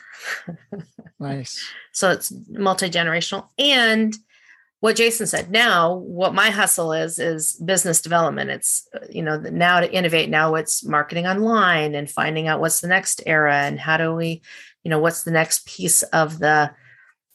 nice. 1.19 1.61
So 1.91 2.11
it's 2.11 2.33
multi 2.49 2.89
generational. 2.89 3.49
And 3.57 4.15
what 4.79 4.95
Jason 4.95 5.25
said 5.25 5.49
now, 5.49 5.95
what 5.95 6.35
my 6.35 6.51
hustle 6.51 6.93
is, 6.93 7.17
is 7.17 7.53
business 7.53 8.01
development. 8.01 8.51
It's, 8.51 8.87
you 9.09 9.23
know, 9.23 9.37
now 9.37 9.79
to 9.79 9.91
innovate, 9.91 10.29
now 10.29 10.55
it's 10.55 10.85
marketing 10.85 11.25
online 11.25 11.95
and 11.95 12.09
finding 12.09 12.47
out 12.47 12.59
what's 12.59 12.81
the 12.81 12.87
next 12.87 13.23
era 13.25 13.55
and 13.55 13.79
how 13.79 13.97
do 13.97 14.13
we, 14.13 14.41
you 14.83 14.91
know, 14.91 14.99
what's 14.99 15.23
the 15.23 15.31
next 15.31 15.65
piece 15.65 16.03
of 16.03 16.39
the 16.39 16.71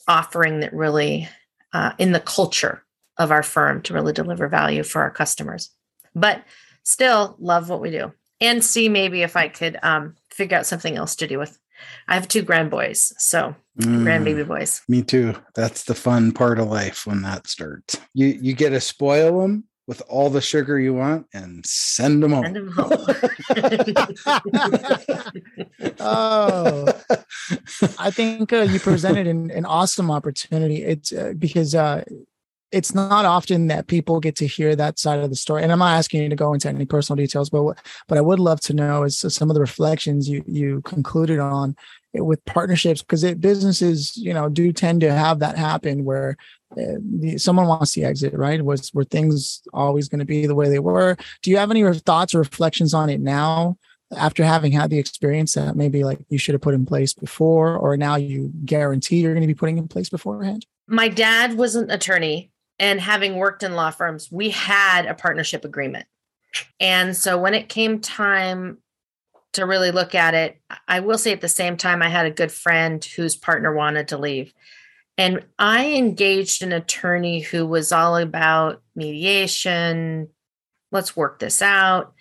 offering 0.06 0.60
that 0.60 0.72
really 0.72 1.28
uh, 1.72 1.92
in 1.98 2.12
the 2.12 2.20
culture 2.20 2.84
of 3.18 3.30
our 3.30 3.42
firm 3.42 3.82
to 3.82 3.94
really 3.94 4.12
deliver 4.12 4.48
value 4.48 4.82
for 4.82 5.02
our 5.02 5.10
customers. 5.10 5.70
But 6.14 6.42
still 6.82 7.36
love 7.38 7.68
what 7.68 7.80
we 7.80 7.90
do 7.90 8.12
and 8.40 8.64
see 8.64 8.88
maybe 8.88 9.22
if 9.22 9.36
I 9.36 9.48
could 9.48 9.78
um, 9.82 10.16
figure 10.30 10.56
out 10.56 10.66
something 10.66 10.96
else 10.96 11.16
to 11.16 11.26
do 11.26 11.38
with. 11.38 11.58
I 12.08 12.14
have 12.14 12.28
two 12.28 12.42
grand 12.42 12.70
boys, 12.70 13.12
so 13.16 13.54
mm, 13.80 14.02
grandbaby 14.02 14.46
boys. 14.46 14.82
Me 14.86 15.02
too. 15.02 15.34
That's 15.54 15.84
the 15.84 15.94
fun 15.94 16.32
part 16.32 16.58
of 16.58 16.68
life 16.68 17.06
when 17.06 17.22
that 17.22 17.46
starts. 17.46 17.98
You 18.12 18.26
you 18.26 18.52
get 18.52 18.70
to 18.70 18.80
spoil 18.80 19.40
them 19.40 19.64
with 19.90 20.02
all 20.06 20.30
the 20.30 20.40
sugar 20.40 20.78
you 20.78 20.94
want 20.94 21.26
and 21.34 21.66
send 21.66 22.22
them 22.22 22.30
home. 22.30 22.44
Send 22.44 22.56
them 22.56 22.68
home. 22.68 22.92
oh, 25.98 26.86
I 27.98 28.12
think 28.12 28.52
uh, 28.52 28.60
you 28.60 28.78
presented 28.78 29.26
an, 29.26 29.50
an 29.50 29.64
awesome 29.64 30.08
opportunity. 30.08 30.84
It's 30.84 31.12
uh, 31.12 31.32
because 31.36 31.74
uh, 31.74 32.04
it's 32.70 32.94
not 32.94 33.24
often 33.24 33.66
that 33.66 33.88
people 33.88 34.20
get 34.20 34.36
to 34.36 34.46
hear 34.46 34.76
that 34.76 35.00
side 35.00 35.18
of 35.18 35.28
the 35.28 35.34
story. 35.34 35.64
And 35.64 35.72
I'm 35.72 35.80
not 35.80 35.98
asking 35.98 36.22
you 36.22 36.28
to 36.28 36.36
go 36.36 36.54
into 36.54 36.68
any 36.68 36.86
personal 36.86 37.16
details, 37.16 37.50
but 37.50 37.76
but 38.06 38.16
I 38.16 38.20
would 38.20 38.38
love 38.38 38.60
to 38.60 38.72
know 38.72 39.02
is 39.02 39.18
some 39.18 39.50
of 39.50 39.54
the 39.54 39.60
reflections 39.60 40.28
you 40.28 40.44
you 40.46 40.82
concluded 40.82 41.40
on 41.40 41.74
with 42.14 42.44
partnerships 42.44 43.02
because 43.02 43.24
businesses 43.34 44.16
you 44.16 44.32
know 44.32 44.48
do 44.48 44.72
tend 44.72 45.00
to 45.00 45.12
have 45.12 45.40
that 45.40 45.58
happen 45.58 46.04
where 46.04 46.36
the, 46.76 47.38
someone 47.38 47.66
wants 47.66 47.94
the 47.94 48.04
exit 48.04 48.34
right? 48.34 48.64
Was 48.64 48.92
were 48.94 49.04
things 49.04 49.62
always 49.72 50.08
going 50.08 50.20
to 50.20 50.24
be 50.24 50.46
the 50.46 50.54
way 50.54 50.68
they 50.68 50.78
were? 50.78 51.16
Do 51.42 51.50
you 51.50 51.56
have 51.56 51.70
any 51.70 51.82
thoughts 52.00 52.34
or 52.34 52.38
reflections 52.38 52.94
on 52.94 53.10
it 53.10 53.20
now 53.20 53.76
after 54.16 54.44
having 54.44 54.72
had 54.72 54.90
the 54.90 54.98
experience 54.98 55.54
that 55.54 55.76
maybe 55.76 56.04
like 56.04 56.18
you 56.28 56.38
should 56.38 56.54
have 56.54 56.62
put 56.62 56.74
in 56.74 56.86
place 56.86 57.12
before 57.12 57.76
or 57.76 57.96
now 57.96 58.16
you 58.16 58.50
guarantee 58.64 59.20
you're 59.20 59.34
going 59.34 59.42
to 59.42 59.46
be 59.46 59.54
putting 59.54 59.78
in 59.78 59.88
place 59.88 60.08
beforehand? 60.08 60.66
My 60.86 61.08
dad 61.08 61.56
was 61.56 61.76
an 61.76 61.90
attorney 61.90 62.50
and 62.78 63.00
having 63.00 63.36
worked 63.36 63.62
in 63.62 63.74
law 63.74 63.90
firms 63.90 64.30
we 64.30 64.50
had 64.50 65.06
a 65.06 65.14
partnership 65.14 65.64
agreement. 65.64 66.06
And 66.80 67.16
so 67.16 67.38
when 67.38 67.54
it 67.54 67.68
came 67.68 68.00
time 68.00 68.78
to 69.52 69.66
really 69.66 69.90
look 69.90 70.14
at 70.14 70.34
it 70.34 70.60
i 70.86 71.00
will 71.00 71.18
say 71.18 71.32
at 71.32 71.40
the 71.40 71.48
same 71.48 71.76
time 71.76 72.02
i 72.02 72.08
had 72.08 72.26
a 72.26 72.30
good 72.30 72.52
friend 72.52 73.04
whose 73.04 73.36
partner 73.36 73.74
wanted 73.74 74.08
to 74.08 74.18
leave 74.18 74.52
and 75.20 75.44
I 75.58 75.96
engaged 75.96 76.62
an 76.62 76.72
attorney 76.72 77.40
who 77.40 77.66
was 77.66 77.92
all 77.92 78.16
about 78.16 78.80
mediation. 78.96 80.30
Let's 80.92 81.14
work 81.14 81.40
this 81.40 81.60
out. 81.60 82.14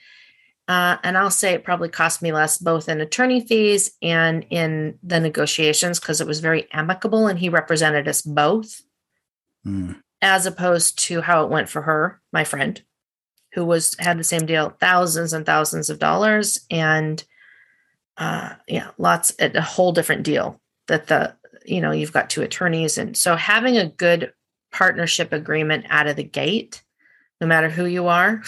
Uh, 0.67 0.97
and 1.01 1.17
I'll 1.17 1.31
say 1.31 1.53
it 1.53 1.63
probably 1.63 1.87
cost 1.87 2.21
me 2.21 2.33
less 2.33 2.57
both 2.57 2.89
in 2.89 2.99
attorney 2.99 3.39
fees 3.39 3.91
and 4.01 4.45
in 4.49 4.99
the 5.01 5.21
negotiations 5.21 5.97
because 5.97 6.19
it 6.19 6.27
was 6.27 6.41
very 6.41 6.67
amicable 6.73 7.27
and 7.27 7.39
he 7.39 7.47
represented 7.47 8.09
us 8.09 8.21
both, 8.21 8.81
mm. 9.65 9.95
as 10.21 10.45
opposed 10.45 10.99
to 11.05 11.21
how 11.21 11.45
it 11.45 11.49
went 11.49 11.69
for 11.69 11.83
her, 11.83 12.19
my 12.33 12.43
friend, 12.43 12.81
who 13.53 13.63
was 13.63 13.95
had 13.97 14.19
the 14.19 14.25
same 14.25 14.45
deal, 14.45 14.75
thousands 14.81 15.31
and 15.31 15.45
thousands 15.45 15.89
of 15.89 15.99
dollars, 15.99 16.65
and 16.69 17.23
uh, 18.17 18.55
yeah, 18.67 18.89
lots 18.97 19.33
a 19.39 19.61
whole 19.61 19.93
different 19.93 20.23
deal 20.23 20.59
that 20.89 21.07
the 21.07 21.33
you 21.69 21.81
know 21.81 21.91
you've 21.91 22.13
got 22.13 22.29
two 22.29 22.41
attorneys 22.41 22.97
and 22.97 23.15
so 23.15 23.35
having 23.35 23.77
a 23.77 23.89
good 23.89 24.33
partnership 24.71 25.33
agreement 25.33 25.85
out 25.89 26.07
of 26.07 26.15
the 26.15 26.23
gate 26.23 26.83
no 27.41 27.47
matter 27.47 27.69
who 27.69 27.85
you 27.85 28.07
are 28.07 28.41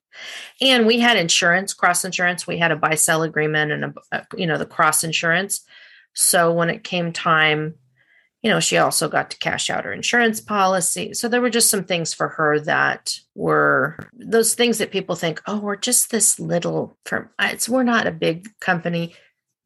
and 0.60 0.86
we 0.86 0.98
had 0.98 1.16
insurance 1.16 1.72
cross 1.72 2.04
insurance 2.04 2.46
we 2.46 2.58
had 2.58 2.70
a 2.70 2.76
buy 2.76 2.94
sell 2.94 3.22
agreement 3.22 3.72
and 3.72 3.84
a, 3.84 3.94
a, 4.12 4.26
you 4.36 4.46
know 4.46 4.58
the 4.58 4.66
cross 4.66 5.04
insurance 5.04 5.64
so 6.14 6.52
when 6.52 6.70
it 6.70 6.84
came 6.84 7.12
time 7.12 7.74
you 8.42 8.50
know, 8.50 8.60
she 8.60 8.76
also 8.76 9.08
got 9.08 9.30
to 9.30 9.38
cash 9.38 9.68
out 9.68 9.84
her 9.84 9.92
insurance 9.92 10.40
policy. 10.40 11.12
So 11.12 11.28
there 11.28 11.40
were 11.40 11.50
just 11.50 11.70
some 11.70 11.84
things 11.84 12.14
for 12.14 12.28
her 12.28 12.60
that 12.60 13.18
were 13.34 13.98
those 14.12 14.54
things 14.54 14.78
that 14.78 14.92
people 14.92 15.16
think, 15.16 15.42
oh, 15.46 15.58
we're 15.58 15.76
just 15.76 16.10
this 16.10 16.38
little 16.38 16.96
firm. 17.04 17.30
It's 17.40 17.68
we're 17.68 17.82
not 17.82 18.06
a 18.06 18.12
big 18.12 18.48
company. 18.60 19.14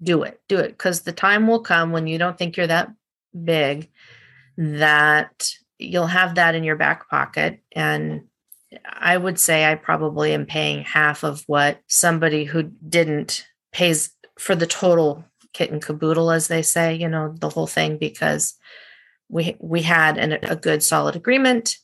Do 0.02 0.22
it, 0.22 0.40
do 0.48 0.58
it, 0.58 0.68
because 0.68 1.02
the 1.02 1.12
time 1.12 1.46
will 1.46 1.60
come 1.60 1.92
when 1.92 2.06
you 2.06 2.18
don't 2.18 2.36
think 2.36 2.56
you're 2.56 2.66
that 2.66 2.90
big 3.44 3.90
that 4.56 5.50
you'll 5.78 6.06
have 6.06 6.34
that 6.34 6.54
in 6.54 6.64
your 6.64 6.76
back 6.76 7.08
pocket. 7.08 7.60
And 7.72 8.22
I 8.86 9.16
would 9.16 9.38
say 9.38 9.64
I 9.64 9.74
probably 9.74 10.32
am 10.34 10.46
paying 10.46 10.82
half 10.82 11.22
of 11.22 11.44
what 11.46 11.80
somebody 11.86 12.44
who 12.44 12.64
didn't 12.64 13.46
pays 13.72 14.10
for 14.38 14.54
the 14.54 14.66
total 14.66 15.24
kit 15.52 15.70
and 15.70 15.82
caboodle, 15.82 16.30
as 16.30 16.48
they 16.48 16.62
say, 16.62 16.94
you 16.94 17.08
know, 17.08 17.34
the 17.38 17.50
whole 17.50 17.66
thing, 17.66 17.98
because 17.98 18.54
we 19.28 19.56
we 19.60 19.82
had 19.82 20.18
an, 20.18 20.32
a 20.42 20.56
good 20.56 20.82
solid 20.82 21.16
agreement. 21.16 21.76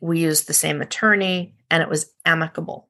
We 0.00 0.20
used 0.20 0.46
the 0.46 0.54
same 0.54 0.80
attorney 0.80 1.54
and 1.70 1.82
it 1.82 1.88
was 1.88 2.10
amicable 2.24 2.88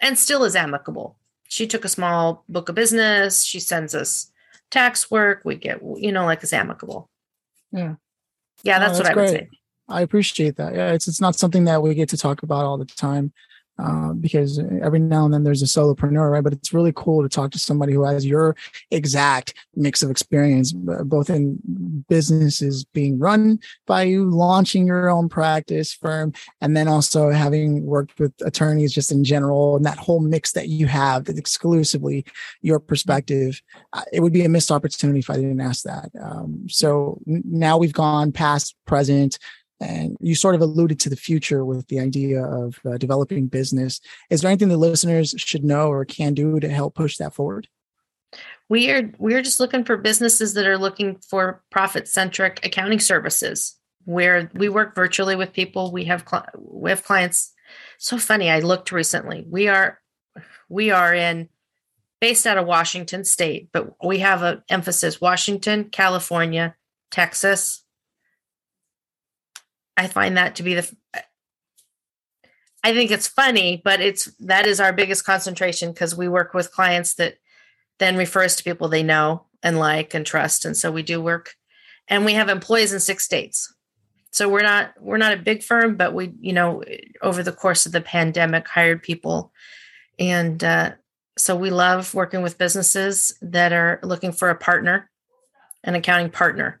and 0.00 0.18
still 0.18 0.44
is 0.44 0.56
amicable. 0.56 1.16
She 1.50 1.66
took 1.66 1.84
a 1.84 1.88
small 1.88 2.44
book 2.48 2.68
of 2.68 2.76
business. 2.76 3.42
She 3.42 3.58
sends 3.58 3.92
us 3.92 4.30
tax 4.70 5.10
work. 5.10 5.42
We 5.44 5.56
get, 5.56 5.80
you 5.96 6.12
know, 6.12 6.24
like 6.24 6.44
it's 6.44 6.52
amicable. 6.52 7.10
Yeah. 7.72 7.96
Yeah, 8.62 8.78
that's, 8.78 8.98
that's 8.98 9.00
what 9.00 9.10
I 9.10 9.14
great. 9.14 9.30
would 9.32 9.40
say. 9.40 9.48
I 9.88 10.02
appreciate 10.02 10.54
that. 10.56 10.76
Yeah, 10.76 10.92
it's 10.92 11.08
it's 11.08 11.20
not 11.20 11.34
something 11.34 11.64
that 11.64 11.82
we 11.82 11.94
get 11.94 12.08
to 12.10 12.16
talk 12.16 12.44
about 12.44 12.64
all 12.64 12.78
the 12.78 12.84
time. 12.84 13.32
Uh, 13.80 14.12
because 14.12 14.58
every 14.82 14.98
now 14.98 15.24
and 15.24 15.32
then 15.32 15.42
there's 15.42 15.62
a 15.62 15.66
solopreneur, 15.66 16.30
right? 16.30 16.44
But 16.44 16.52
it's 16.52 16.74
really 16.74 16.92
cool 16.94 17.22
to 17.22 17.28
talk 17.28 17.50
to 17.52 17.58
somebody 17.58 17.92
who 17.92 18.04
has 18.04 18.26
your 18.26 18.54
exact 18.90 19.54
mix 19.74 20.02
of 20.02 20.10
experience, 20.10 20.72
both 20.72 21.30
in 21.30 21.58
businesses 22.08 22.84
being 22.84 23.18
run 23.18 23.58
by 23.86 24.02
you, 24.02 24.28
launching 24.28 24.86
your 24.86 25.08
own 25.08 25.28
practice 25.28 25.94
firm, 25.94 26.32
and 26.60 26.76
then 26.76 26.88
also 26.88 27.30
having 27.30 27.86
worked 27.86 28.18
with 28.18 28.34
attorneys 28.44 28.92
just 28.92 29.12
in 29.12 29.24
general, 29.24 29.76
and 29.76 29.84
that 29.84 29.98
whole 29.98 30.20
mix 30.20 30.52
that 30.52 30.68
you 30.68 30.86
have 30.86 31.24
that's 31.24 31.38
exclusively 31.38 32.24
your 32.60 32.80
perspective. 32.80 33.62
Uh, 33.92 34.02
it 34.12 34.20
would 34.20 34.32
be 34.32 34.44
a 34.44 34.48
missed 34.48 34.70
opportunity 34.70 35.20
if 35.20 35.30
I 35.30 35.36
didn't 35.36 35.60
ask 35.60 35.84
that. 35.84 36.10
Um, 36.20 36.66
so 36.68 37.18
now 37.26 37.78
we've 37.78 37.92
gone 37.92 38.32
past, 38.32 38.74
present, 38.86 39.38
and 39.80 40.16
you 40.20 40.34
sort 40.34 40.54
of 40.54 40.60
alluded 40.60 41.00
to 41.00 41.10
the 41.10 41.16
future 41.16 41.64
with 41.64 41.86
the 41.88 41.98
idea 41.98 42.44
of 42.44 42.78
uh, 42.84 42.98
developing 42.98 43.46
business. 43.46 44.00
Is 44.28 44.42
there 44.42 44.50
anything 44.50 44.68
the 44.68 44.76
listeners 44.76 45.34
should 45.38 45.64
know 45.64 45.88
or 45.88 46.04
can 46.04 46.34
do 46.34 46.60
to 46.60 46.68
help 46.68 46.94
push 46.94 47.16
that 47.16 47.34
forward? 47.34 47.68
We 48.68 48.90
are 48.90 49.10
we 49.18 49.34
are 49.34 49.42
just 49.42 49.58
looking 49.58 49.84
for 49.84 49.96
businesses 49.96 50.54
that 50.54 50.66
are 50.66 50.78
looking 50.78 51.16
for 51.28 51.62
profit 51.70 52.06
centric 52.06 52.64
accounting 52.64 53.00
services. 53.00 53.76
Where 54.04 54.50
we 54.54 54.68
work 54.68 54.94
virtually 54.94 55.36
with 55.36 55.52
people, 55.52 55.92
we 55.92 56.04
have 56.04 56.24
cl- 56.28 56.46
we 56.56 56.90
have 56.90 57.04
clients. 57.04 57.52
So 57.98 58.16
funny, 58.16 58.50
I 58.50 58.60
looked 58.60 58.92
recently. 58.92 59.44
We 59.48 59.68
are 59.68 59.98
we 60.68 60.90
are 60.90 61.12
in 61.12 61.48
based 62.20 62.46
out 62.46 62.58
of 62.58 62.66
Washington 62.66 63.24
State, 63.24 63.68
but 63.72 63.92
we 64.04 64.20
have 64.20 64.42
an 64.42 64.62
emphasis: 64.68 65.20
Washington, 65.20 65.84
California, 65.90 66.76
Texas, 67.10 67.79
I 70.00 70.06
find 70.06 70.38
that 70.38 70.56
to 70.56 70.62
be 70.62 70.74
the 70.74 70.90
I 72.82 72.94
think 72.94 73.10
it's 73.10 73.28
funny, 73.28 73.82
but 73.84 74.00
it's 74.00 74.24
that 74.40 74.66
is 74.66 74.80
our 74.80 74.94
biggest 74.94 75.26
concentration 75.26 75.92
because 75.92 76.16
we 76.16 76.26
work 76.26 76.54
with 76.54 76.72
clients 76.72 77.14
that 77.16 77.34
then 77.98 78.16
refer 78.16 78.44
us 78.44 78.56
to 78.56 78.64
people 78.64 78.88
they 78.88 79.02
know 79.02 79.44
and 79.62 79.78
like 79.78 80.14
and 80.14 80.24
trust. 80.24 80.64
And 80.64 80.74
so 80.74 80.90
we 80.90 81.02
do 81.02 81.20
work 81.20 81.54
and 82.08 82.24
we 82.24 82.32
have 82.32 82.48
employees 82.48 82.94
in 82.94 83.00
six 83.00 83.26
states. 83.26 83.74
So 84.30 84.48
we're 84.48 84.62
not 84.62 84.94
we're 84.98 85.18
not 85.18 85.34
a 85.34 85.36
big 85.36 85.62
firm, 85.62 85.96
but 85.96 86.14
we, 86.14 86.32
you 86.40 86.54
know, 86.54 86.82
over 87.20 87.42
the 87.42 87.52
course 87.52 87.84
of 87.84 87.92
the 87.92 88.00
pandemic 88.00 88.68
hired 88.68 89.02
people. 89.02 89.52
And 90.18 90.64
uh, 90.64 90.92
so 91.36 91.54
we 91.54 91.68
love 91.68 92.14
working 92.14 92.40
with 92.40 92.56
businesses 92.56 93.36
that 93.42 93.74
are 93.74 94.00
looking 94.02 94.32
for 94.32 94.48
a 94.48 94.56
partner, 94.56 95.10
an 95.84 95.94
accounting 95.94 96.30
partner 96.30 96.79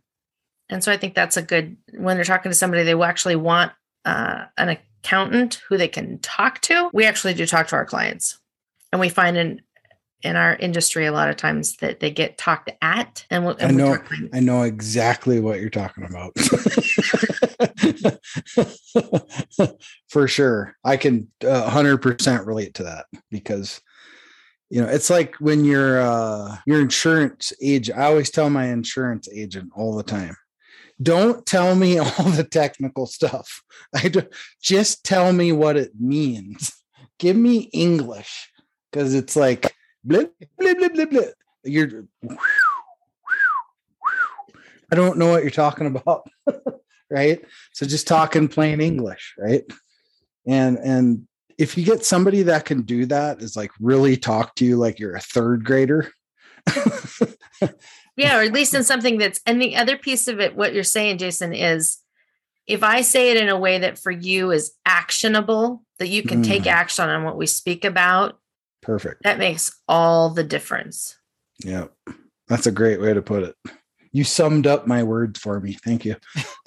and 0.70 0.82
so 0.82 0.92
I 0.92 0.96
think 0.96 1.14
that's 1.14 1.36
a 1.36 1.42
good 1.42 1.76
when 1.94 2.16
they're 2.16 2.24
talking 2.24 2.50
to 2.50 2.56
somebody, 2.56 2.84
they 2.84 2.94
will 2.94 3.04
actually 3.04 3.36
want 3.36 3.72
uh, 4.04 4.44
an 4.56 4.78
accountant 5.02 5.60
who 5.68 5.76
they 5.76 5.88
can 5.88 6.18
talk 6.20 6.60
to. 6.62 6.90
We 6.92 7.04
actually 7.04 7.34
do 7.34 7.46
talk 7.46 7.68
to 7.68 7.76
our 7.76 7.84
clients, 7.84 8.38
and 8.92 9.00
we 9.00 9.08
find 9.08 9.36
in 9.36 9.60
in 10.22 10.36
our 10.36 10.54
industry 10.56 11.06
a 11.06 11.12
lot 11.12 11.30
of 11.30 11.36
times 11.36 11.76
that 11.78 12.00
they 12.00 12.10
get 12.10 12.36
talked 12.36 12.70
at. 12.82 13.24
And, 13.30 13.42
we'll, 13.44 13.56
and 13.56 13.72
I 13.72 13.74
know 13.74 13.98
I 14.32 14.40
know 14.40 14.62
exactly 14.62 15.40
what 15.40 15.60
you're 15.60 15.70
talking 15.70 16.04
about. 16.04 16.32
For 20.08 20.28
sure, 20.28 20.76
I 20.84 20.96
can 20.96 21.28
uh, 21.44 21.68
hundred 21.68 21.98
percent 21.98 22.46
relate 22.46 22.74
to 22.74 22.84
that 22.84 23.06
because 23.30 23.80
you 24.70 24.80
know 24.80 24.88
it's 24.88 25.10
like 25.10 25.34
when 25.40 25.64
you're 25.64 26.00
uh 26.00 26.56
your 26.64 26.80
insurance 26.80 27.52
agent 27.60 27.98
i 27.98 28.04
always 28.04 28.30
tell 28.30 28.48
my 28.48 28.66
insurance 28.66 29.28
agent 29.32 29.68
all 29.74 29.96
the 29.96 30.04
time 30.04 30.36
don't 31.02 31.46
tell 31.46 31.74
me 31.74 31.98
all 31.98 32.30
the 32.30 32.46
technical 32.48 33.06
stuff. 33.06 33.62
I 33.94 34.08
do, 34.08 34.22
just 34.62 35.04
tell 35.04 35.32
me 35.32 35.52
what 35.52 35.76
it 35.76 35.92
means. 35.98 36.72
Give 37.18 37.36
me 37.36 37.68
English 37.72 38.50
because 38.90 39.14
it's 39.14 39.36
like 39.36 39.74
blah, 40.04 40.24
blah, 40.58 40.74
blah, 40.74 40.88
blah, 40.88 41.04
blah. 41.04 41.22
You're. 41.64 42.06
I 44.92 44.96
don't 44.96 45.18
know 45.18 45.30
what 45.30 45.42
you're 45.42 45.50
talking 45.50 45.86
about, 45.86 46.28
right? 47.10 47.44
So 47.72 47.86
just 47.86 48.08
talk 48.08 48.34
in 48.34 48.48
plain 48.48 48.80
English, 48.80 49.34
right? 49.38 49.62
And 50.46 50.78
and 50.78 51.28
if 51.58 51.76
you 51.76 51.84
get 51.84 52.04
somebody 52.04 52.42
that 52.44 52.64
can 52.64 52.82
do 52.82 53.06
that, 53.06 53.42
is 53.42 53.56
like 53.56 53.70
really 53.78 54.16
talk 54.16 54.54
to 54.56 54.64
you 54.64 54.76
like 54.76 54.98
you're 54.98 55.14
a 55.14 55.20
third 55.20 55.64
grader. 55.64 56.10
yeah 58.20 58.38
or 58.38 58.42
at 58.42 58.52
least 58.52 58.74
in 58.74 58.84
something 58.84 59.18
that's 59.18 59.40
and 59.46 59.60
the 59.60 59.76
other 59.76 59.96
piece 59.96 60.28
of 60.28 60.40
it 60.40 60.56
what 60.56 60.74
you're 60.74 60.84
saying 60.84 61.18
jason 61.18 61.52
is 61.52 61.98
if 62.66 62.82
i 62.82 63.00
say 63.00 63.30
it 63.30 63.36
in 63.36 63.48
a 63.48 63.58
way 63.58 63.78
that 63.78 63.98
for 63.98 64.10
you 64.10 64.50
is 64.50 64.72
actionable 64.86 65.82
that 65.98 66.08
you 66.08 66.22
can 66.22 66.42
mm. 66.42 66.46
take 66.46 66.66
action 66.66 67.08
on 67.08 67.24
what 67.24 67.36
we 67.36 67.46
speak 67.46 67.84
about 67.84 68.38
perfect. 68.82 69.22
that 69.22 69.38
makes 69.38 69.78
all 69.88 70.30
the 70.30 70.44
difference. 70.44 71.16
Yeah 71.64 71.86
that's 72.48 72.66
a 72.66 72.72
great 72.72 73.00
way 73.00 73.14
to 73.14 73.22
put 73.22 73.42
it 73.42 73.56
you 74.12 74.24
summed 74.24 74.66
up 74.66 74.86
my 74.86 75.02
words 75.02 75.38
for 75.38 75.60
me. 75.60 75.74
Thank 75.74 76.04
you. 76.04 76.16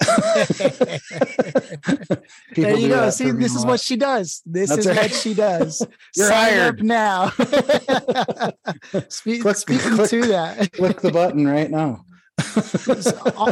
there 2.56 2.76
you 2.76 2.88
go. 2.88 3.10
See, 3.10 3.30
this 3.32 3.54
is 3.54 3.66
what 3.66 3.80
she 3.80 3.96
does. 3.96 4.42
This 4.46 4.70
That's 4.70 4.80
is 4.80 4.86
right. 4.86 4.96
what 4.96 5.12
she 5.12 5.34
does. 5.34 5.86
You're 6.16 6.28
Sign 6.28 6.52
hired 6.52 6.82
now. 6.82 7.28
Speak, 9.08 9.42
click, 9.42 9.56
speaking 9.56 9.90
click, 9.92 10.10
to 10.10 10.26
that, 10.26 10.72
click 10.72 11.00
the 11.00 11.12
button 11.12 11.46
right 11.46 11.70
now. 11.70 12.04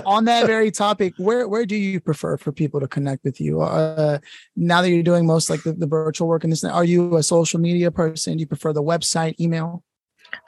on 0.06 0.24
that 0.24 0.46
very 0.46 0.70
topic, 0.70 1.14
where 1.16 1.46
where 1.46 1.64
do 1.64 1.76
you 1.76 2.00
prefer 2.00 2.36
for 2.36 2.50
people 2.50 2.80
to 2.80 2.88
connect 2.88 3.22
with 3.24 3.40
you? 3.40 3.60
Uh, 3.60 4.18
now 4.56 4.82
that 4.82 4.90
you're 4.90 5.02
doing 5.02 5.26
most 5.26 5.50
like 5.50 5.62
the, 5.62 5.72
the 5.72 5.86
virtual 5.86 6.26
work 6.26 6.42
and 6.44 6.52
this, 6.52 6.64
are 6.64 6.84
you 6.84 7.16
a 7.16 7.22
social 7.22 7.60
media 7.60 7.90
person? 7.90 8.34
Do 8.36 8.40
you 8.40 8.46
prefer 8.46 8.72
the 8.72 8.82
website, 8.82 9.38
email? 9.38 9.84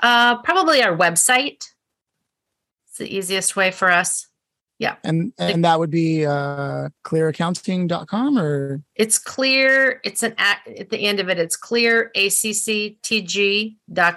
Uh, 0.02 0.42
probably 0.42 0.82
our 0.82 0.96
website. 0.96 1.62
It's 2.94 2.98
the 3.00 3.12
easiest 3.12 3.56
way 3.56 3.72
for 3.72 3.90
us. 3.90 4.28
Yeah. 4.78 4.94
And 5.02 5.32
and 5.36 5.64
that 5.64 5.80
would 5.80 5.90
be 5.90 6.24
uh 6.24 6.90
clearaccounting.com 7.04 8.38
or 8.38 8.82
it's 8.94 9.18
clear. 9.18 10.00
It's 10.04 10.22
an 10.22 10.34
at, 10.38 10.60
at 10.78 10.90
the 10.90 10.98
end 10.98 11.18
of 11.18 11.28
it, 11.28 11.40
it's 11.40 11.56
clear 11.56 12.12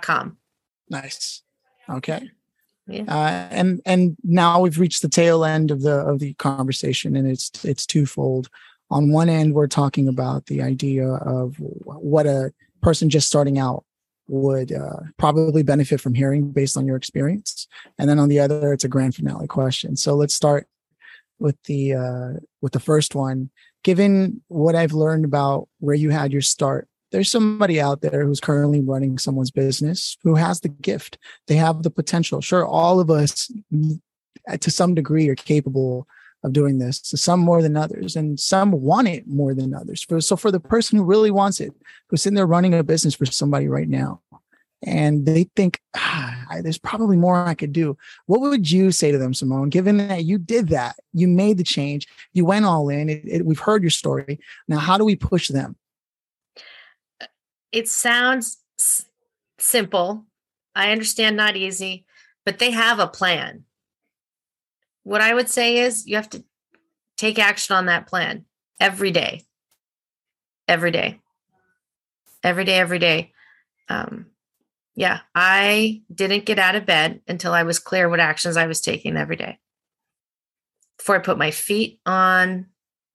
com. 0.03 0.37
Nice. 0.91 1.41
Okay. 1.89 2.29
Yeah. 2.85 3.03
Uh, 3.07 3.47
and 3.49 3.81
and 3.83 4.15
now 4.23 4.59
we've 4.59 4.77
reached 4.77 5.01
the 5.01 5.09
tail 5.09 5.43
end 5.43 5.71
of 5.71 5.81
the 5.81 5.95
of 5.95 6.19
the 6.19 6.35
conversation 6.35 7.15
and 7.15 7.27
it's 7.27 7.65
it's 7.65 7.87
twofold. 7.87 8.47
On 8.91 9.11
one 9.11 9.27
end, 9.27 9.55
we're 9.55 9.65
talking 9.65 10.07
about 10.07 10.45
the 10.45 10.61
idea 10.61 11.07
of 11.07 11.55
what 11.57 12.27
a 12.27 12.53
person 12.83 13.09
just 13.09 13.27
starting 13.27 13.57
out 13.57 13.85
would 14.27 14.71
uh, 14.71 14.99
probably 15.17 15.63
benefit 15.63 16.01
from 16.01 16.13
hearing 16.13 16.51
based 16.51 16.77
on 16.77 16.85
your 16.85 16.97
experience. 16.97 17.67
And 17.97 18.09
then 18.09 18.19
on 18.19 18.29
the 18.29 18.39
other, 18.39 18.73
it's 18.73 18.83
a 18.83 18.89
grand 18.89 19.15
finale 19.15 19.47
question. 19.47 19.95
So 19.95 20.15
let's 20.15 20.33
start 20.33 20.67
with 21.39 21.55
the 21.63 21.93
uh, 21.93 22.33
with 22.61 22.73
the 22.73 22.79
first 22.79 23.15
one. 23.15 23.49
Given 23.83 24.41
what 24.47 24.75
I've 24.75 24.93
learned 24.93 25.23
about 25.23 25.69
where 25.79 25.95
you 25.95 26.09
had 26.09 26.31
your 26.33 26.41
start, 26.41 26.87
there's 27.11 27.31
somebody 27.31 27.79
out 27.79 28.01
there 28.01 28.25
who's 28.25 28.41
currently 28.41 28.81
running 28.81 29.17
someone's 29.17 29.51
business 29.51 30.17
who 30.23 30.35
has 30.35 30.59
the 30.59 30.69
gift. 30.69 31.17
They 31.47 31.55
have 31.55 31.83
the 31.83 31.89
potential. 31.89 32.41
Sure, 32.41 32.65
all 32.65 32.99
of 32.99 33.09
us, 33.09 33.49
to 34.59 34.71
some 34.71 34.93
degree, 34.93 35.29
are 35.29 35.35
capable 35.35 36.07
of 36.43 36.53
doing 36.53 36.79
this. 36.79 37.01
So 37.03 37.17
some 37.17 37.39
more 37.39 37.61
than 37.61 37.75
others, 37.75 38.15
and 38.15 38.39
some 38.39 38.71
want 38.71 39.07
it 39.07 39.27
more 39.27 39.53
than 39.53 39.73
others. 39.73 40.05
So 40.19 40.35
for 40.35 40.51
the 40.51 40.59
person 40.59 40.97
who 40.97 41.03
really 41.03 41.31
wants 41.31 41.59
it, 41.59 41.73
who's 42.07 42.21
sitting 42.21 42.35
there 42.35 42.45
running 42.45 42.73
a 42.73 42.83
business 42.83 43.15
for 43.15 43.25
somebody 43.25 43.67
right 43.67 43.89
now, 43.89 44.21
and 44.83 45.25
they 45.25 45.49
think 45.55 45.81
ah, 45.95 46.45
there's 46.61 46.77
probably 46.77 47.17
more 47.17 47.35
I 47.35 47.55
could 47.55 47.73
do. 47.73 47.97
What 48.27 48.41
would 48.41 48.69
you 48.69 48.91
say 48.91 49.11
to 49.11 49.17
them, 49.17 49.33
Simone? 49.33 49.69
Given 49.69 49.97
that 49.97 50.25
you 50.25 50.37
did 50.37 50.69
that, 50.69 50.95
you 51.13 51.27
made 51.27 51.57
the 51.57 51.63
change, 51.63 52.07
you 52.33 52.45
went 52.45 52.65
all 52.65 52.89
in. 52.89 53.09
It, 53.09 53.23
it, 53.25 53.45
we've 53.45 53.59
heard 53.59 53.81
your 53.81 53.89
story. 53.89 54.39
Now, 54.67 54.77
how 54.77 54.97
do 54.97 55.05
we 55.05 55.15
push 55.15 55.47
them? 55.47 55.75
It 57.71 57.89
sounds 57.89 58.57
s- 58.79 59.05
simple. 59.57 60.25
I 60.75 60.91
understand 60.91 61.35
not 61.35 61.55
easy, 61.55 62.05
but 62.45 62.59
they 62.59 62.71
have 62.71 62.99
a 62.99 63.07
plan. 63.07 63.63
What 65.07 65.21
I 65.21 65.33
would 65.33 65.47
say 65.47 65.77
is 65.77 66.05
you 66.05 66.17
have 66.17 66.29
to 66.31 66.43
take 67.15 67.39
action 67.39 67.77
on 67.77 67.85
that 67.85 68.07
plan 68.07 68.43
every 68.77 69.09
day. 69.09 69.45
Every 70.67 70.91
day. 70.91 71.21
Every 72.43 72.65
day, 72.65 72.77
every 72.77 72.99
day. 72.99 73.31
Um, 73.87 74.25
yeah, 74.95 75.19
I 75.33 76.01
didn't 76.13 76.43
get 76.43 76.59
out 76.59 76.75
of 76.75 76.85
bed 76.85 77.21
until 77.25 77.53
I 77.53 77.63
was 77.63 77.79
clear 77.79 78.09
what 78.09 78.19
actions 78.19 78.57
I 78.57 78.67
was 78.67 78.81
taking 78.81 79.15
every 79.15 79.37
day. 79.37 79.59
Before 80.97 81.15
I 81.15 81.19
put 81.19 81.37
my 81.37 81.51
feet 81.51 82.01
on 82.05 82.65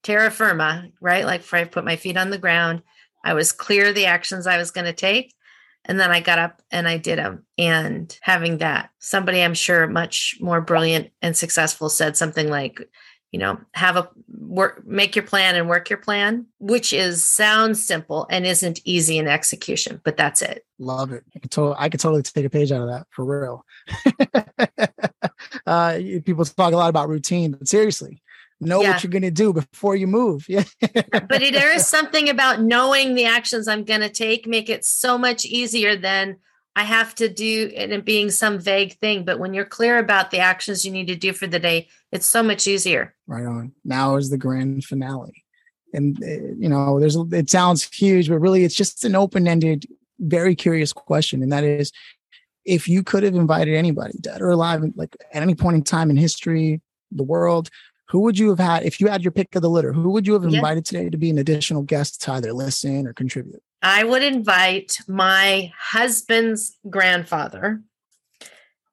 terra 0.02 0.30
firma, 0.30 0.88
right? 0.98 1.26
Like 1.26 1.42
before 1.42 1.58
I 1.58 1.64
put 1.64 1.84
my 1.84 1.96
feet 1.96 2.16
on 2.16 2.30
the 2.30 2.38
ground, 2.38 2.84
I 3.22 3.34
was 3.34 3.52
clear 3.52 3.92
the 3.92 4.06
actions 4.06 4.46
I 4.46 4.56
was 4.56 4.70
going 4.70 4.86
to 4.86 4.94
take. 4.94 5.34
And 5.84 5.98
then 5.98 6.10
I 6.10 6.20
got 6.20 6.38
up 6.38 6.62
and 6.70 6.86
I 6.86 6.96
did 6.96 7.18
them. 7.18 7.44
And 7.58 8.16
having 8.22 8.58
that, 8.58 8.90
somebody 8.98 9.42
I'm 9.42 9.54
sure 9.54 9.86
much 9.86 10.36
more 10.40 10.60
brilliant 10.60 11.10
and 11.20 11.36
successful 11.36 11.88
said 11.88 12.16
something 12.16 12.48
like, 12.48 12.80
you 13.32 13.38
know, 13.38 13.58
have 13.72 13.96
a 13.96 14.08
work, 14.28 14.86
make 14.86 15.16
your 15.16 15.24
plan 15.24 15.56
and 15.56 15.68
work 15.68 15.88
your 15.88 15.98
plan, 15.98 16.46
which 16.58 16.92
is 16.92 17.24
sounds 17.24 17.84
simple 17.84 18.26
and 18.30 18.46
isn't 18.46 18.80
easy 18.84 19.16
in 19.18 19.26
execution, 19.26 20.00
but 20.04 20.18
that's 20.18 20.42
it. 20.42 20.66
Love 20.78 21.12
it. 21.12 21.24
I 21.34 21.38
could, 21.38 21.74
I 21.78 21.88
could 21.88 22.00
totally 22.00 22.22
take 22.22 22.44
a 22.44 22.50
page 22.50 22.70
out 22.70 22.82
of 22.82 22.88
that 22.88 23.06
for 23.10 23.24
real. 23.24 23.64
uh, 25.66 25.98
people 26.24 26.44
talk 26.44 26.74
a 26.74 26.76
lot 26.76 26.90
about 26.90 27.08
routine, 27.08 27.52
but 27.52 27.66
seriously, 27.66 28.22
know 28.66 28.80
Yeah. 28.82 28.92
what 28.92 29.02
you're 29.02 29.10
going 29.10 29.22
to 29.22 29.30
do 29.30 29.52
before 29.52 29.96
you 29.96 30.06
move. 30.06 30.46
Yeah. 30.48 30.64
but 30.80 31.28
there 31.28 31.74
is 31.74 31.86
something 31.86 32.28
about 32.28 32.62
knowing 32.62 33.14
the 33.14 33.26
actions 33.26 33.68
I'm 33.68 33.84
going 33.84 34.00
to 34.00 34.08
take 34.08 34.46
make 34.46 34.68
it 34.68 34.84
so 34.84 35.18
much 35.18 35.44
easier 35.44 35.96
than 35.96 36.36
I 36.74 36.84
have 36.84 37.14
to 37.16 37.28
do 37.28 37.70
and 37.76 37.92
it 37.92 38.04
being 38.04 38.30
some 38.30 38.58
vague 38.58 38.94
thing. 38.98 39.24
But 39.24 39.38
when 39.38 39.52
you're 39.52 39.66
clear 39.66 39.98
about 39.98 40.30
the 40.30 40.38
actions 40.38 40.84
you 40.84 40.92
need 40.92 41.08
to 41.08 41.16
do 41.16 41.32
for 41.32 41.46
the 41.46 41.58
day, 41.58 41.88
it's 42.10 42.26
so 42.26 42.42
much 42.42 42.66
easier. 42.66 43.14
right 43.26 43.44
on. 43.44 43.72
Now 43.84 44.16
is 44.16 44.30
the 44.30 44.38
grand 44.38 44.84
finale. 44.84 45.44
And, 45.92 46.16
uh, 46.22 46.54
you 46.58 46.70
know, 46.70 46.98
there's, 46.98 47.16
it 47.16 47.50
sounds 47.50 47.86
huge, 47.92 48.30
but 48.30 48.38
really 48.38 48.64
it's 48.64 48.74
just 48.74 49.04
an 49.04 49.14
open 49.14 49.46
ended, 49.46 49.84
very 50.20 50.54
curious 50.54 50.92
question. 50.94 51.42
And 51.42 51.52
that 51.52 51.64
is 51.64 51.92
if 52.64 52.88
you 52.88 53.02
could 53.02 53.22
have 53.24 53.34
invited 53.34 53.74
anybody, 53.74 54.14
dead 54.20 54.40
or 54.40 54.50
alive, 54.50 54.82
like 54.94 55.14
at 55.34 55.42
any 55.42 55.54
point 55.54 55.76
in 55.76 55.82
time 55.82 56.08
in 56.10 56.16
history, 56.16 56.80
the 57.10 57.22
world, 57.24 57.68
who 58.12 58.20
would 58.20 58.38
you 58.38 58.50
have 58.50 58.58
had 58.58 58.82
if 58.82 59.00
you 59.00 59.08
had 59.08 59.22
your 59.24 59.32
pick 59.32 59.56
of 59.56 59.62
the 59.62 59.70
litter? 59.70 59.90
Who 59.90 60.10
would 60.10 60.26
you 60.26 60.34
have 60.34 60.44
Yeah. 60.44 60.58
invited 60.58 60.84
today 60.84 61.08
to 61.08 61.16
be 61.16 61.30
an 61.30 61.38
additional 61.38 61.80
guest 61.82 62.20
to 62.22 62.32
either 62.32 62.52
listen 62.52 63.06
or 63.06 63.14
contribute? 63.14 63.62
I 63.80 64.04
would 64.04 64.22
invite 64.22 64.98
my 65.08 65.72
husband's 65.78 66.76
grandfather. 66.90 67.80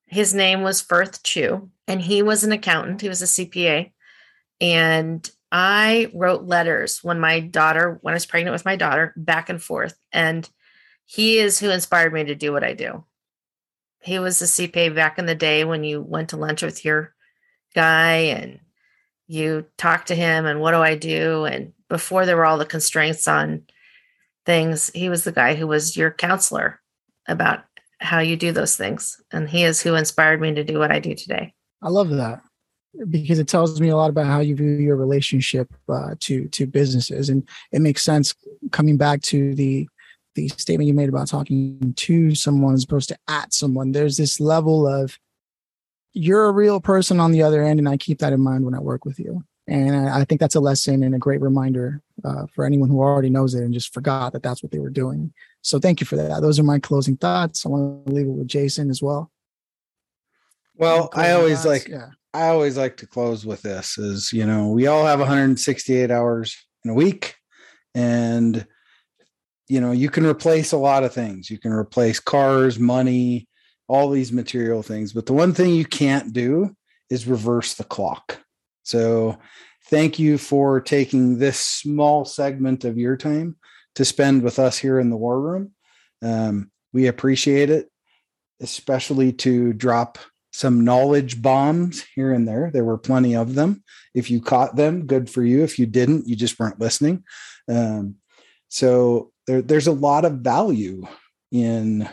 His 0.05 0.33
name 0.33 0.61
was 0.61 0.79
Firth 0.79 1.21
Chu, 1.21 1.69
and 1.85 2.01
he 2.01 2.21
was 2.21 2.45
an 2.45 2.53
accountant. 2.53 3.01
He 3.01 3.09
was 3.09 3.21
a 3.21 3.27
CPA. 3.27 3.91
And 4.61 5.29
I 5.51 6.09
wrote 6.13 6.43
letters 6.43 7.03
when 7.03 7.19
my 7.19 7.41
daughter, 7.41 7.99
when 8.01 8.13
I 8.13 8.15
was 8.15 8.25
pregnant 8.25 8.53
with 8.53 8.63
my 8.63 8.77
daughter, 8.77 9.13
back 9.17 9.49
and 9.49 9.61
forth. 9.61 9.97
And 10.13 10.49
he 11.05 11.39
is 11.39 11.59
who 11.59 11.69
inspired 11.69 12.13
me 12.13 12.23
to 12.23 12.35
do 12.35 12.53
what 12.53 12.63
I 12.63 12.73
do. 12.73 13.03
He 13.99 14.17
was 14.17 14.41
a 14.41 14.45
CPA 14.45 14.95
back 14.95 15.19
in 15.19 15.25
the 15.25 15.35
day 15.35 15.65
when 15.65 15.83
you 15.83 16.01
went 16.01 16.29
to 16.29 16.37
lunch 16.37 16.61
with 16.61 16.85
your 16.85 17.13
guy 17.75 18.13
and 18.15 18.61
you 19.29 19.65
talk 19.77 20.07
to 20.07 20.15
him 20.15 20.45
and 20.45 20.59
what 20.59 20.71
do 20.71 20.77
I 20.79 20.95
do? 20.95 21.45
And 21.45 21.71
before 21.87 22.25
there 22.25 22.35
were 22.35 22.45
all 22.45 22.57
the 22.57 22.65
constraints 22.65 23.27
on 23.27 23.63
things, 24.45 24.89
he 24.93 25.07
was 25.07 25.23
the 25.23 25.31
guy 25.31 25.53
who 25.53 25.67
was 25.67 25.95
your 25.95 26.11
counselor 26.11 26.81
about 27.27 27.63
how 27.99 28.19
you 28.19 28.35
do 28.35 28.51
those 28.51 28.75
things. 28.75 29.21
And 29.31 29.47
he 29.47 29.63
is 29.63 29.81
who 29.81 29.93
inspired 29.93 30.41
me 30.41 30.55
to 30.55 30.63
do 30.63 30.79
what 30.79 30.91
I 30.91 30.99
do 30.99 31.13
today. 31.13 31.53
I 31.81 31.89
love 31.89 32.09
that 32.09 32.41
because 33.09 33.37
it 33.37 33.47
tells 33.47 33.79
me 33.79 33.89
a 33.89 33.95
lot 33.95 34.09
about 34.09 34.25
how 34.25 34.39
you 34.39 34.55
view 34.55 34.67
your 34.67 34.95
relationship 34.95 35.71
uh, 35.87 36.15
to 36.21 36.47
to 36.47 36.65
businesses, 36.65 37.29
and 37.29 37.47
it 37.71 37.81
makes 37.81 38.03
sense 38.03 38.33
coming 38.71 38.97
back 38.97 39.21
to 39.21 39.53
the 39.53 39.87
the 40.35 40.47
statement 40.49 40.87
you 40.87 40.93
made 40.93 41.09
about 41.09 41.27
talking 41.27 41.93
to 41.97 42.33
someone 42.33 42.73
as 42.73 42.83
opposed 42.83 43.09
to 43.09 43.17
at 43.27 43.53
someone. 43.53 43.91
There's 43.91 44.17
this 44.17 44.39
level 44.39 44.87
of 44.87 45.17
you're 46.13 46.45
a 46.45 46.51
real 46.51 46.79
person 46.79 47.19
on 47.19 47.31
the 47.31 47.43
other 47.43 47.63
end, 47.63 47.79
and 47.79 47.89
I 47.89 47.97
keep 47.97 48.19
that 48.19 48.33
in 48.33 48.41
mind 48.41 48.65
when 48.65 48.73
I 48.73 48.79
work 48.79 49.05
with 49.05 49.19
you. 49.19 49.43
And 49.67 49.95
I, 49.95 50.21
I 50.21 50.25
think 50.25 50.41
that's 50.41 50.55
a 50.55 50.59
lesson 50.59 51.03
and 51.03 51.13
a 51.13 51.19
great 51.19 51.41
reminder 51.41 52.01
uh, 52.25 52.47
for 52.53 52.65
anyone 52.65 52.89
who 52.89 52.99
already 52.99 53.29
knows 53.29 53.53
it 53.53 53.63
and 53.63 53.73
just 53.73 53.93
forgot 53.93 54.33
that 54.33 54.43
that's 54.43 54.63
what 54.63 54.71
they 54.71 54.79
were 54.79 54.89
doing. 54.89 55.31
So 55.61 55.79
thank 55.79 55.99
you 56.01 56.07
for 56.07 56.15
that. 56.15 56.41
Those 56.41 56.59
are 56.59 56.63
my 56.63 56.79
closing 56.79 57.17
thoughts. 57.17 57.65
I 57.65 57.69
want 57.69 58.07
to 58.07 58.13
leave 58.13 58.25
it 58.25 58.31
with 58.31 58.47
Jason 58.47 58.89
as 58.89 59.01
well. 59.01 59.31
Well, 60.75 61.09
I 61.13 61.31
always 61.31 61.63
thoughts? 61.63 61.65
like 61.65 61.87
yeah. 61.87 62.09
I 62.33 62.47
always 62.47 62.77
like 62.77 62.97
to 62.97 63.07
close 63.07 63.45
with 63.45 63.61
this 63.61 63.97
is, 63.97 64.31
you 64.31 64.45
know, 64.45 64.69
we 64.69 64.87
all 64.87 65.05
have 65.05 65.19
168 65.19 66.09
hours 66.09 66.55
in 66.83 66.91
a 66.91 66.93
week 66.93 67.35
and 67.93 68.65
you 69.67 69.79
know, 69.79 69.91
you 69.91 70.09
can 70.09 70.25
replace 70.25 70.71
a 70.71 70.77
lot 70.77 71.03
of 71.03 71.13
things. 71.13 71.49
You 71.49 71.59
can 71.59 71.71
replace 71.71 72.19
cars, 72.19 72.79
money, 72.79 73.47
all 73.89 74.09
these 74.09 74.31
material 74.31 74.81
things, 74.81 75.11
but 75.11 75.25
the 75.25 75.33
one 75.33 75.53
thing 75.53 75.73
you 75.73 75.85
can't 75.85 76.31
do 76.31 76.75
is 77.09 77.27
reverse 77.27 77.73
the 77.73 77.83
clock. 77.83 78.39
So, 78.83 79.37
thank 79.87 80.19
you 80.19 80.37
for 80.37 80.79
taking 80.79 81.39
this 81.39 81.59
small 81.59 82.23
segment 82.23 82.85
of 82.85 82.97
your 82.97 83.17
time 83.17 83.57
to 83.95 84.05
spend 84.05 84.43
with 84.43 84.59
us 84.59 84.77
here 84.77 84.99
in 84.99 85.09
the 85.09 85.17
war 85.17 85.41
room. 85.41 85.71
Um, 86.21 86.71
we 86.93 87.07
appreciate 87.07 87.69
it, 87.69 87.89
especially 88.61 89.33
to 89.33 89.73
drop 89.73 90.17
some 90.51 90.83
knowledge 90.83 91.41
bombs 91.41 92.05
here 92.15 92.33
and 92.33 92.47
there. 92.47 92.71
There 92.71 92.83
were 92.83 92.97
plenty 92.97 93.35
of 93.35 93.55
them. 93.55 93.83
If 94.13 94.31
you 94.31 94.41
caught 94.41 94.75
them, 94.75 95.05
good 95.05 95.29
for 95.29 95.43
you. 95.43 95.63
If 95.63 95.79
you 95.79 95.85
didn't, 95.85 96.27
you 96.27 96.35
just 96.35 96.59
weren't 96.59 96.79
listening. 96.79 97.23
Um, 97.67 98.15
so 98.67 99.31
there, 99.47 99.61
there's 99.61 99.87
a 99.87 99.91
lot 99.91 100.25
of 100.25 100.39
value 100.39 101.05
in 101.51 102.07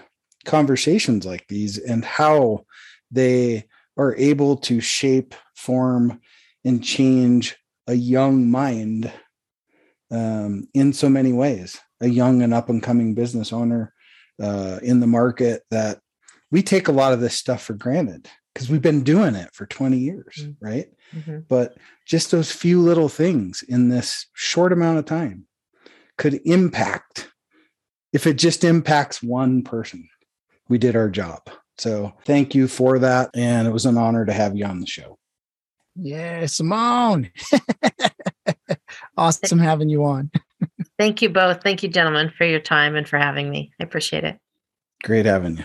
conversations 0.46 1.26
like 1.26 1.46
these 1.48 1.78
and 1.78 2.04
how 2.04 2.64
they 3.11 3.66
are 3.98 4.14
able 4.16 4.56
to 4.56 4.80
shape, 4.80 5.35
form, 5.54 6.20
and 6.64 6.82
change 6.82 7.56
a 7.87 7.94
young 7.94 8.50
mind 8.50 9.12
um, 10.11 10.68
in 10.74 10.92
so 10.92 11.09
many 11.09 11.32
ways. 11.32 11.78
A 12.00 12.09
young 12.09 12.42
and 12.42 12.52
up 12.52 12.68
and 12.68 12.82
coming 12.82 13.14
business 13.14 13.52
owner 13.52 13.92
uh, 14.42 14.78
in 14.82 15.00
the 15.00 15.06
market 15.06 15.62
that 15.70 15.98
we 16.50 16.62
take 16.62 16.88
a 16.88 16.92
lot 16.92 17.12
of 17.14 17.20
this 17.20 17.35
stuff 17.35 17.62
for 17.62 17.72
granted 17.72 18.28
because 18.52 18.68
we've 18.68 18.82
been 18.82 19.02
doing 19.02 19.35
it 19.35 19.48
for 19.54 19.66
20 19.66 19.96
years, 19.98 20.35
Mm. 20.40 20.56
right? 20.61 20.87
Mhm. 21.14 21.44
But 21.48 21.76
just 22.06 22.30
those 22.30 22.52
few 22.52 22.80
little 22.82 23.09
things 23.09 23.62
in 23.66 23.88
this 23.88 24.26
short 24.35 24.72
amount 24.72 24.98
of 24.98 25.06
time 25.06 25.46
could 26.18 26.40
impact, 26.44 27.30
if 28.12 28.26
it 28.26 28.35
just 28.35 28.62
impacts 28.64 29.22
one 29.22 29.62
person, 29.62 30.06
we 30.68 30.79
did 30.79 30.96
our 30.96 31.09
job. 31.09 31.48
So 31.79 32.12
thank 32.24 32.55
you 32.55 32.68
for 32.68 32.98
that. 32.98 33.31
And 33.35 33.68
it 33.68 33.70
was 33.70 33.87
an 33.87 33.98
honor 33.98 34.24
to 34.24 34.33
have 34.33 34.57
you 34.57 34.64
on 34.64 34.81
the 34.81 34.87
show. 34.87 35.18
Yeah, 35.94 36.46
Simone. 36.46 37.31
awesome 39.16 39.59
having 39.59 39.88
you 39.88 40.05
on. 40.05 40.31
Thank 40.98 41.22
you 41.22 41.29
both. 41.29 41.62
Thank 41.62 41.83
you, 41.83 41.88
gentlemen, 41.88 42.33
for 42.37 42.44
your 42.44 42.61
time 42.61 42.96
and 42.96 43.09
for 43.09 43.18
having 43.18 43.50
me. 43.50 43.72
I 43.81 43.85
appreciate 43.85 44.24
it. 44.24 44.38
Great 45.02 45.26
having 45.26 45.59
you. 45.59 45.64